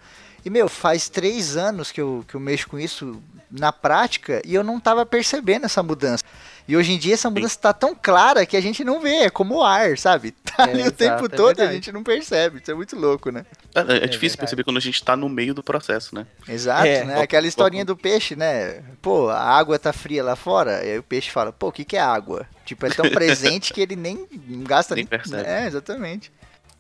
E, 0.46 0.50
meu, 0.50 0.68
faz 0.68 1.10
três 1.10 1.56
anos 1.56 1.92
que 1.92 2.02
eu, 2.02 2.26
que 2.28 2.36
eu 2.36 2.40
mexo 2.40 2.68
com 2.68 2.80
isso 2.80 3.22
na 3.50 3.72
prática 3.72 4.42
e 4.46 4.56
eu 4.56 4.64
não 4.64 4.78
estava 4.78 5.06
percebendo 5.06 5.66
essa 5.66 5.84
mudança. 5.84 6.24
E 6.68 6.78
hoje 6.78 6.94
em 6.94 6.98
dia 6.98 7.14
essa 7.14 7.30
mudança 7.30 7.56
está 7.56 7.74
tão 7.74 7.94
clara 7.94 8.46
que 8.46 8.56
a 8.56 8.62
gente 8.62 8.84
não 8.84 9.00
vê, 9.00 9.26
é 9.26 9.30
como 9.30 9.58
o 9.58 9.64
ar, 9.64 9.98
sabe? 9.98 10.34
Tá 10.54 10.68
é, 10.68 10.70
ali 10.70 10.88
o 10.88 10.92
tempo 10.92 11.26
é 11.26 11.30
todo 11.30 11.58
e 11.58 11.62
a 11.64 11.72
gente 11.72 11.92
não 11.92 12.04
percebe. 12.04 12.60
Isso 12.62 12.70
é 12.70 12.76
muito 12.76 12.96
louco, 12.96 13.32
né? 13.32 13.44
É, 13.74 13.80
é, 13.80 13.98
é 14.04 14.08
difícil 14.08 14.38
perceber 14.38 14.64
quando 14.64 14.78
a 14.78 14.80
gente 14.80 14.94
está 14.94 15.16
no 15.16 15.28
meio 15.28 15.52
do 15.52 15.64
processo, 15.64 16.14
né? 16.14 16.28
Exato, 16.48 16.86
é. 16.86 17.04
né? 17.04 17.22
Aquela 17.24 17.48
historinha 17.48 17.84
do 17.84 17.98
peixe, 17.98 18.36
né? 18.36 18.84
Pô, 19.02 19.30
a 19.30 19.42
água 19.42 19.80
tá 19.80 19.92
fria 19.92 20.24
lá 20.24 20.36
fora, 20.36 20.86
e 20.86 20.92
aí 20.92 21.00
o 21.00 21.04
peixe 21.04 21.32
fala, 21.32 21.52
pô, 21.52 21.70
o 21.70 21.72
que, 21.72 21.84
que 21.84 21.98
é 21.98 22.02
água? 22.02 22.46
Tipo, 22.66 22.86
é 22.86 22.92
tão 22.92 23.10
presente 23.10 23.74
que 23.74 23.82
ele 23.82 23.96
nem 23.96 24.28
gasta 24.68 24.94
nem. 24.94 25.06
nem 25.06 25.10
percebe. 25.10 25.50
É, 25.50 25.66
exatamente. 25.66 26.32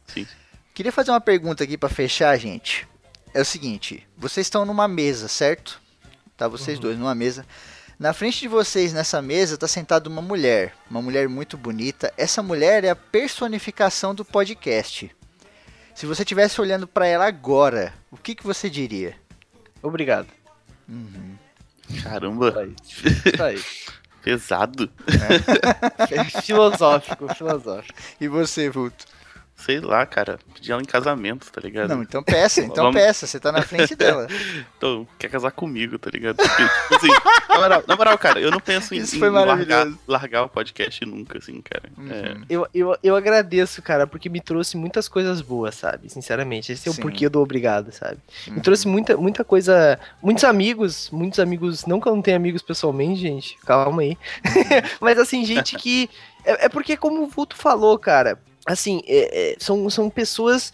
Sim. 0.05 0.27
Queria 0.71 0.91
fazer 0.91 1.09
uma 1.09 1.21
pergunta 1.21 1.63
aqui 1.63 1.75
para 1.75 1.89
fechar, 1.89 2.37
gente. 2.37 2.87
É 3.33 3.41
o 3.41 3.45
seguinte, 3.45 4.07
vocês 4.15 4.45
estão 4.45 4.63
numa 4.63 4.87
mesa, 4.87 5.27
certo? 5.27 5.81
Tá 6.37 6.47
vocês 6.47 6.77
uhum. 6.77 6.83
dois 6.83 6.97
numa 6.97 7.15
mesa. 7.15 7.45
Na 7.97 8.13
frente 8.13 8.41
de 8.41 8.47
vocês, 8.47 8.93
nessa 8.93 9.21
mesa, 9.21 9.55
está 9.55 9.67
sentada 9.67 10.09
uma 10.09 10.21
mulher. 10.21 10.75
Uma 10.89 11.01
mulher 11.01 11.27
muito 11.27 11.57
bonita. 11.57 12.13
Essa 12.17 12.43
mulher 12.43 12.83
é 12.83 12.89
a 12.89 12.95
personificação 12.95 14.13
do 14.13 14.23
podcast. 14.23 15.09
Se 15.95 16.05
você 16.05 16.23
estivesse 16.23 16.59
olhando 16.59 16.87
para 16.87 17.07
ela 17.07 17.25
agora, 17.25 17.93
o 18.11 18.17
que, 18.17 18.35
que 18.35 18.43
você 18.43 18.69
diria? 18.69 19.15
Obrigado. 19.81 20.27
Uhum. 20.87 21.35
Caramba. 22.03 22.49
Isso 22.49 22.59
aí. 22.59 22.75
Isso 23.33 23.43
aí. 23.43 23.63
Pesado. 24.23 24.91
É. 26.09 26.41
filosófico, 26.41 27.33
filosófico. 27.33 27.99
E 28.19 28.27
você, 28.27 28.69
Vulto? 28.69 29.05
Sei 29.63 29.79
lá, 29.79 30.05
cara, 30.05 30.37
pedir 30.53 30.73
ela 30.73 30.81
em 30.81 30.85
casamento, 30.85 31.49
tá 31.49 31.61
ligado? 31.61 31.89
Não, 31.89 32.03
então 32.03 32.21
peça, 32.21 32.59
então 32.61 32.85
Vamos... 32.85 32.99
peça, 32.99 33.25
você 33.25 33.39
tá 33.39 33.51
na 33.51 33.61
frente 33.61 33.95
dela. 33.95 34.27
então, 34.77 35.07
quer 35.17 35.29
casar 35.29 35.51
comigo, 35.51 35.97
tá 35.97 36.09
ligado? 36.09 36.35
Porque, 36.35 36.63
tipo 36.63 36.95
assim, 36.95 37.07
na, 37.49 37.59
moral, 37.59 37.83
na 37.87 37.95
moral, 37.95 38.17
cara, 38.17 38.39
eu 38.41 38.51
não 38.51 38.59
penso 38.59 38.93
em, 38.93 38.99
em 38.99 39.29
largar, 39.29 39.87
largar, 40.05 40.43
o 40.43 40.49
podcast 40.49 41.05
nunca, 41.05 41.37
assim, 41.37 41.61
cara. 41.61 41.83
Uhum. 41.97 42.09
É... 42.11 42.37
Eu, 42.49 42.67
eu, 42.73 42.97
eu 43.01 43.15
agradeço, 43.15 43.81
cara, 43.81 44.05
porque 44.05 44.27
me 44.27 44.41
trouxe 44.41 44.75
muitas 44.75 45.07
coisas 45.07 45.41
boas, 45.41 45.75
sabe? 45.75 46.09
Sinceramente, 46.09 46.73
esse 46.73 46.87
é 46.87 46.91
o 46.91 46.93
Sim. 46.93 47.01
porquê 47.01 47.29
do 47.29 47.39
obrigado, 47.39 47.91
sabe? 47.93 48.17
Uhum. 48.47 48.55
Me 48.55 48.61
trouxe 48.61 48.87
muita, 48.87 49.15
muita 49.15 49.43
coisa, 49.45 49.97
muitos 50.21 50.43
amigos, 50.43 51.09
muitos 51.09 51.39
amigos, 51.39 51.85
não 51.85 52.01
que 52.01 52.07
eu 52.07 52.15
não 52.15 52.21
tenha 52.21 52.37
amigos 52.37 52.61
pessoalmente, 52.61 53.21
gente, 53.21 53.57
calma 53.65 54.01
aí. 54.01 54.17
Mas 54.99 55.17
assim, 55.17 55.45
gente 55.45 55.77
que. 55.77 56.09
É, 56.45 56.65
é 56.65 56.69
porque, 56.69 56.97
como 56.97 57.23
o 57.23 57.27
Vulto 57.27 57.55
falou, 57.55 57.97
cara, 57.97 58.37
assim, 58.65 59.01
é, 59.05 59.51
é, 59.51 59.55
são, 59.59 59.89
são 59.89 60.09
pessoas 60.09 60.73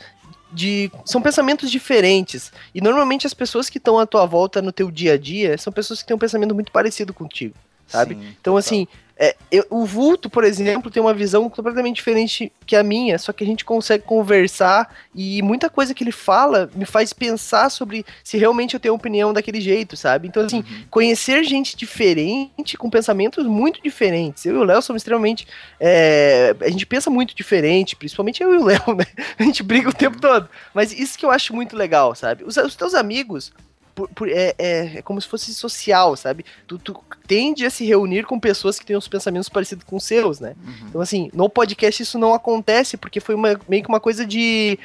de. 0.51 0.91
São 1.05 1.21
pensamentos 1.21 1.69
diferentes. 1.69 2.51
E 2.73 2.81
normalmente 2.81 3.27
as 3.27 3.33
pessoas 3.33 3.69
que 3.69 3.77
estão 3.77 3.99
à 3.99 4.05
tua 4.05 4.25
volta 4.25 4.61
no 4.61 4.71
teu 4.71 4.91
dia 4.91 5.13
a 5.13 5.17
dia 5.17 5.57
são 5.57 5.71
pessoas 5.71 6.01
que 6.01 6.07
têm 6.07 6.15
um 6.15 6.19
pensamento 6.19 6.55
muito 6.55 6.71
parecido 6.71 7.13
contigo. 7.13 7.55
Sabe? 7.87 8.13
Sim, 8.13 8.21
então, 8.21 8.53
total. 8.53 8.57
assim, 8.57 8.87
é, 9.21 9.35
eu, 9.51 9.65
o 9.69 9.85
vulto, 9.85 10.29
por 10.29 10.45
exemplo, 10.45 10.89
tem 10.89 11.03
uma 11.03 11.13
visão 11.13 11.49
completamente 11.49 11.97
diferente 11.97 12.53
que 12.65 12.73
a 12.73 12.81
minha, 12.81 13.17
só 13.17 13.33
que 13.33 13.43
a 13.43 13.47
gente 13.47 13.65
consegue 13.65 14.05
conversar 14.05 14.95
e 15.13 15.41
muita 15.41 15.69
coisa 15.69 15.93
que 15.93 16.05
ele 16.05 16.11
fala 16.13 16.69
me 16.73 16.85
faz 16.85 17.11
pensar 17.11 17.69
sobre 17.69 18.05
se 18.23 18.37
realmente 18.37 18.75
eu 18.75 18.79
tenho 18.79 18.93
opinião 18.93 19.33
daquele 19.33 19.59
jeito, 19.59 19.97
sabe? 19.97 20.29
Então, 20.29 20.45
assim, 20.45 20.59
uhum. 20.59 20.83
conhecer 20.89 21.43
gente 21.43 21.75
diferente, 21.75 22.77
com 22.77 22.89
pensamentos 22.89 23.45
muito 23.45 23.83
diferentes. 23.83 24.45
Eu 24.45 24.55
e 24.55 24.57
o 24.59 24.63
Léo 24.63 24.81
somos 24.81 25.01
extremamente. 25.01 25.45
É, 25.81 26.55
a 26.61 26.69
gente 26.69 26.85
pensa 26.85 27.09
muito 27.09 27.35
diferente, 27.35 27.97
principalmente 27.97 28.41
eu 28.41 28.53
e 28.53 28.57
o 28.57 28.63
Léo, 28.63 28.95
né? 28.95 29.05
A 29.37 29.43
gente 29.43 29.63
briga 29.63 29.89
o 29.89 29.93
tempo 29.93 30.15
uhum. 30.15 30.21
todo. 30.21 30.49
Mas 30.73 30.93
isso 30.93 31.17
que 31.17 31.25
eu 31.25 31.31
acho 31.31 31.53
muito 31.53 31.75
legal, 31.75 32.15
sabe? 32.15 32.45
Os, 32.45 32.55
os 32.55 32.75
teus 32.75 32.93
amigos 32.93 33.51
por, 33.99 34.07
por, 34.09 34.29
é, 34.29 34.55
é, 34.57 34.97
é, 34.97 35.01
como 35.01 35.19
se 35.19 35.27
fosse 35.27 35.53
social, 35.53 36.15
sabe? 36.15 36.45
Tu, 36.65 36.77
tu, 36.79 37.03
tende 37.27 37.65
a 37.65 37.69
se 37.69 37.85
reunir 37.85 38.25
com 38.25 38.39
pessoas 38.39 38.79
que 38.79 38.85
têm 38.85 38.95
os 38.95 39.07
pensamentos 39.09 39.49
parecidos 39.49 39.83
com 39.83 39.97
os 39.97 40.05
seus, 40.05 40.39
né? 40.39 40.55
Uhum. 40.65 40.87
Então, 40.87 41.01
assim, 41.01 41.29
no 41.33 41.49
podcast 41.49 42.01
isso 42.01 42.17
não 42.17 42.33
acontece, 42.33 42.95
porque 42.95 43.19
foi 43.19 43.35
uma, 43.35 43.59
meio 43.67 43.83
que 43.83 43.89
uma 43.89 43.99
coisa 43.99 44.25
de. 44.25 44.79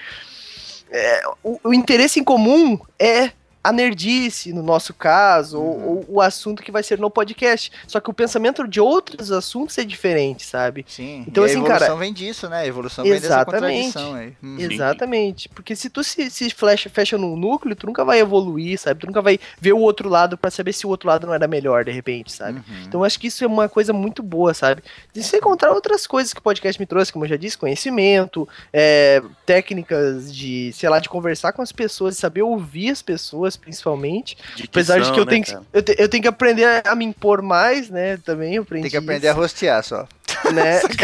É, 0.90 1.22
o, 1.44 1.60
o 1.62 1.74
interesse 1.74 2.18
em 2.18 2.24
comum 2.24 2.78
é 2.98 3.30
a 3.64 3.72
nerdice, 3.72 4.52
no 4.52 4.62
nosso 4.62 4.92
caso, 4.92 5.58
uhum. 5.58 5.64
ou, 5.64 5.96
ou, 5.96 6.04
o 6.16 6.20
assunto 6.20 6.62
que 6.62 6.70
vai 6.70 6.82
ser 6.82 6.98
no 6.98 7.10
podcast. 7.10 7.72
Só 7.86 7.98
que 7.98 8.10
o 8.10 8.12
pensamento 8.12 8.68
de 8.68 8.78
outros 8.78 9.32
assuntos 9.32 9.78
é 9.78 9.84
diferente, 9.84 10.44
sabe? 10.44 10.84
Sim. 10.86 11.24
Então, 11.26 11.44
e 11.44 11.46
assim, 11.46 11.56
a 11.56 11.58
evolução 11.60 11.86
cara, 11.86 11.96
vem 11.96 12.12
disso, 12.12 12.48
né? 12.50 12.58
A 12.58 12.66
evolução 12.66 13.04
vem 13.04 13.18
dessa 13.18 13.42
contradição 13.42 14.14
aí. 14.16 14.34
Uhum. 14.42 14.58
Exatamente. 14.58 15.48
Porque 15.48 15.74
se 15.74 15.88
tu 15.88 16.04
se, 16.04 16.30
se 16.30 16.50
flecha, 16.50 16.90
fecha 16.90 17.16
no 17.16 17.34
núcleo, 17.36 17.74
tu 17.74 17.86
nunca 17.86 18.04
vai 18.04 18.20
evoluir, 18.20 18.78
sabe? 18.78 19.00
Tu 19.00 19.06
nunca 19.06 19.22
vai 19.22 19.40
ver 19.58 19.72
o 19.72 19.78
outro 19.78 20.10
lado 20.10 20.36
para 20.36 20.50
saber 20.50 20.74
se 20.74 20.86
o 20.86 20.90
outro 20.90 21.08
lado 21.08 21.26
não 21.26 21.32
era 21.32 21.48
melhor, 21.48 21.86
de 21.86 21.90
repente, 21.90 22.32
sabe? 22.32 22.58
Uhum. 22.58 22.84
Então, 22.86 23.02
acho 23.02 23.18
que 23.18 23.28
isso 23.28 23.42
é 23.44 23.46
uma 23.46 23.66
coisa 23.66 23.94
muito 23.94 24.22
boa, 24.22 24.52
sabe? 24.52 24.82
De 25.10 25.22
se 25.22 25.38
encontrar 25.38 25.72
outras 25.72 26.06
coisas 26.06 26.34
que 26.34 26.40
o 26.40 26.42
podcast 26.42 26.78
me 26.78 26.84
trouxe, 26.84 27.10
como 27.10 27.24
eu 27.24 27.30
já 27.30 27.36
disse, 27.36 27.56
conhecimento, 27.56 28.46
é, 28.70 29.22
técnicas 29.46 30.34
de, 30.34 30.70
sei 30.74 30.90
lá, 30.90 30.98
de 30.98 31.08
conversar 31.08 31.54
com 31.54 31.62
as 31.62 31.72
pessoas, 31.72 32.18
saber 32.18 32.42
ouvir 32.42 32.90
as 32.90 33.00
pessoas 33.00 33.53
principalmente. 33.56 34.36
De 34.56 34.64
Apesar 34.64 35.00
de 35.00 35.12
que 35.12 35.20
eu, 35.20 35.24
né, 35.24 35.30
tenho 35.30 35.44
que, 35.44 35.56
eu, 35.72 35.82
te, 35.82 35.96
eu, 35.98 36.08
tenho 36.08 36.22
que 36.22 36.28
aprender 36.28 36.82
a 36.86 36.94
me 36.94 37.04
impor 37.04 37.42
mais, 37.42 37.88
né? 37.90 38.16
Também 38.18 38.54
eu 38.54 38.62
aprendi. 38.62 38.82
Tem 38.82 38.90
que 38.90 38.96
aprender 38.96 39.28
isso. 39.28 39.36
a 39.36 39.40
rostear 39.40 39.82
só. 39.82 40.06
Né? 40.52 40.80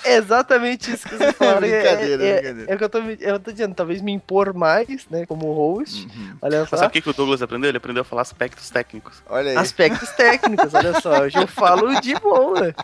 é 0.04 0.15
exatamente 0.15 0.91
isso 0.91 1.08
que 1.08 1.15
você 1.15 1.32
fala. 1.34 1.62
brincadeira, 1.62 2.24
é, 2.24 2.30
é, 2.30 2.41
brincadeira. 2.41 2.72
É, 2.72 2.76
o 2.76 2.78
que 2.78 2.84
eu 2.84 2.89
tô, 2.89 3.00
eu 3.19 3.39
tô 3.39 3.52
dizendo, 3.52 3.76
talvez 3.76 4.02
me 4.02 4.12
impor 4.12 4.54
mais, 4.54 5.08
né? 5.10 5.26
Como 5.26 5.52
host. 5.54 6.06
Uhum. 6.06 6.36
Olha 6.41 6.65
só. 6.65 6.76
Sabe 6.78 6.89
o 6.89 6.91
que, 6.91 7.02
que 7.02 7.10
o 7.10 7.13
Douglas 7.13 7.41
aprendeu? 7.41 7.69
Ele 7.69 7.78
aprendeu 7.78 8.02
a 8.02 8.06
falar 8.06 8.22
aspectos 8.22 8.69
técnicos. 8.69 9.24
Olha 9.30 9.52
aí. 9.52 9.58
Aspectos 9.58 10.10
técnicos, 10.12 10.74
olha 10.74 11.00
só. 11.02 11.24
Hoje 11.24 11.38
eu 11.38 11.48
falo 11.48 12.00
de 12.02 12.13
boa. 12.15 12.74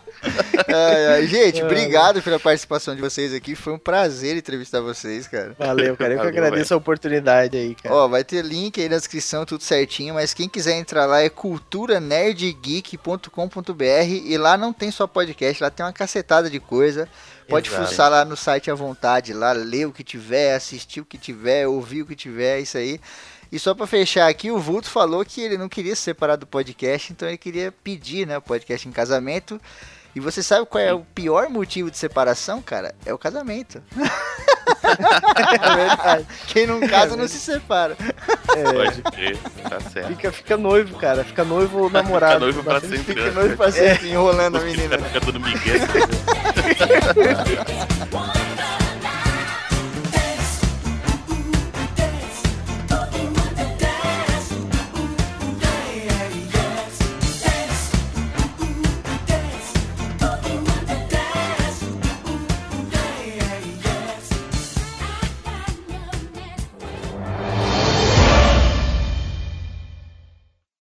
Ai, 0.68 1.06
ai. 1.06 1.26
Gente, 1.26 1.62
obrigado 1.62 2.20
pela 2.22 2.38
participação 2.38 2.94
de 2.94 3.00
vocês 3.00 3.34
aqui. 3.34 3.56
Foi 3.56 3.72
um 3.72 3.78
prazer 3.78 4.36
entrevistar 4.36 4.80
vocês, 4.80 5.26
cara. 5.26 5.56
Valeu, 5.58 5.96
cara. 5.96 6.14
Eu 6.14 6.20
que 6.20 6.26
agradeço 6.26 6.74
a 6.74 6.76
oportunidade 6.76 7.56
aí, 7.56 7.74
cara. 7.74 7.94
Ó, 7.94 8.06
vai 8.06 8.22
ter 8.22 8.44
link 8.44 8.80
aí 8.80 8.88
na 8.88 8.96
descrição, 8.96 9.44
tudo 9.44 9.64
certinho, 9.64 10.14
mas 10.14 10.32
quem 10.32 10.48
quiser 10.48 10.78
entrar 10.78 11.06
lá 11.06 11.22
é 11.22 11.28
culturanerdgeek.com.br 11.28 13.39
e 14.26 14.36
lá 14.36 14.56
não 14.56 14.72
tem 14.72 14.90
só 14.90 15.06
podcast, 15.06 15.62
lá 15.62 15.70
tem 15.70 15.84
uma 15.84 15.92
cacetada 15.92 16.50
de 16.50 16.60
coisa. 16.60 17.08
Pode 17.48 17.68
Exato. 17.68 17.86
fuçar 17.86 18.10
lá 18.10 18.24
no 18.24 18.36
site 18.36 18.70
à 18.70 18.74
vontade, 18.74 19.32
lá 19.32 19.52
ler 19.52 19.86
o 19.86 19.92
que 19.92 20.04
tiver, 20.04 20.54
assistir 20.54 21.00
o 21.00 21.04
que 21.04 21.18
tiver, 21.18 21.66
ouvir 21.66 22.02
o 22.02 22.06
que 22.06 22.14
tiver, 22.14 22.60
isso 22.60 22.78
aí. 22.78 23.00
E 23.50 23.58
só 23.58 23.74
para 23.74 23.86
fechar 23.86 24.28
aqui, 24.28 24.50
o 24.50 24.58
Vulto 24.58 24.88
falou 24.88 25.24
que 25.24 25.40
ele 25.40 25.58
não 25.58 25.68
queria 25.68 25.96
se 25.96 26.02
separar 26.02 26.36
do 26.36 26.46
podcast, 26.46 27.12
então 27.12 27.26
ele 27.26 27.36
queria 27.36 27.72
pedir, 27.72 28.26
né, 28.26 28.38
o 28.38 28.42
podcast 28.42 28.88
em 28.88 28.92
casamento. 28.92 29.60
E 30.14 30.20
você 30.20 30.42
sabe 30.42 30.66
qual 30.66 30.82
é 30.82 30.92
o 30.92 31.00
pior 31.00 31.48
motivo 31.48 31.90
de 31.90 31.98
separação, 31.98 32.62
cara? 32.62 32.94
É 33.04 33.12
o 33.12 33.18
casamento. 33.18 33.82
é 34.90 35.76
verdade. 35.76 36.26
Quem 36.46 36.66
não 36.66 36.80
casa 36.80 37.16
não 37.16 37.28
se 37.28 37.38
separa. 37.38 37.96
É. 38.56 38.72
Pode 38.72 39.02
crer, 39.02 39.38
tá 39.68 39.80
certo. 39.80 40.08
Fica, 40.08 40.32
fica 40.32 40.56
noivo, 40.56 40.96
cara. 40.98 41.24
Fica 41.24 41.44
noivo 41.44 41.84
ou 41.84 41.90
namorado. 41.90 42.34
fica 42.34 42.40
noivo 42.40 42.64
pra 42.64 42.80
sempre. 42.80 42.98
Fica 42.98 43.24
né? 43.26 43.30
noivo 43.30 43.56
pra 43.56 43.70
sempre, 43.72 44.08
é. 44.08 44.12
enrolando 44.12 44.58
a 44.58 44.60
menina. 44.60 44.98
Fica 44.98 45.20
todo 45.20 45.40
Miguel. 45.40 45.80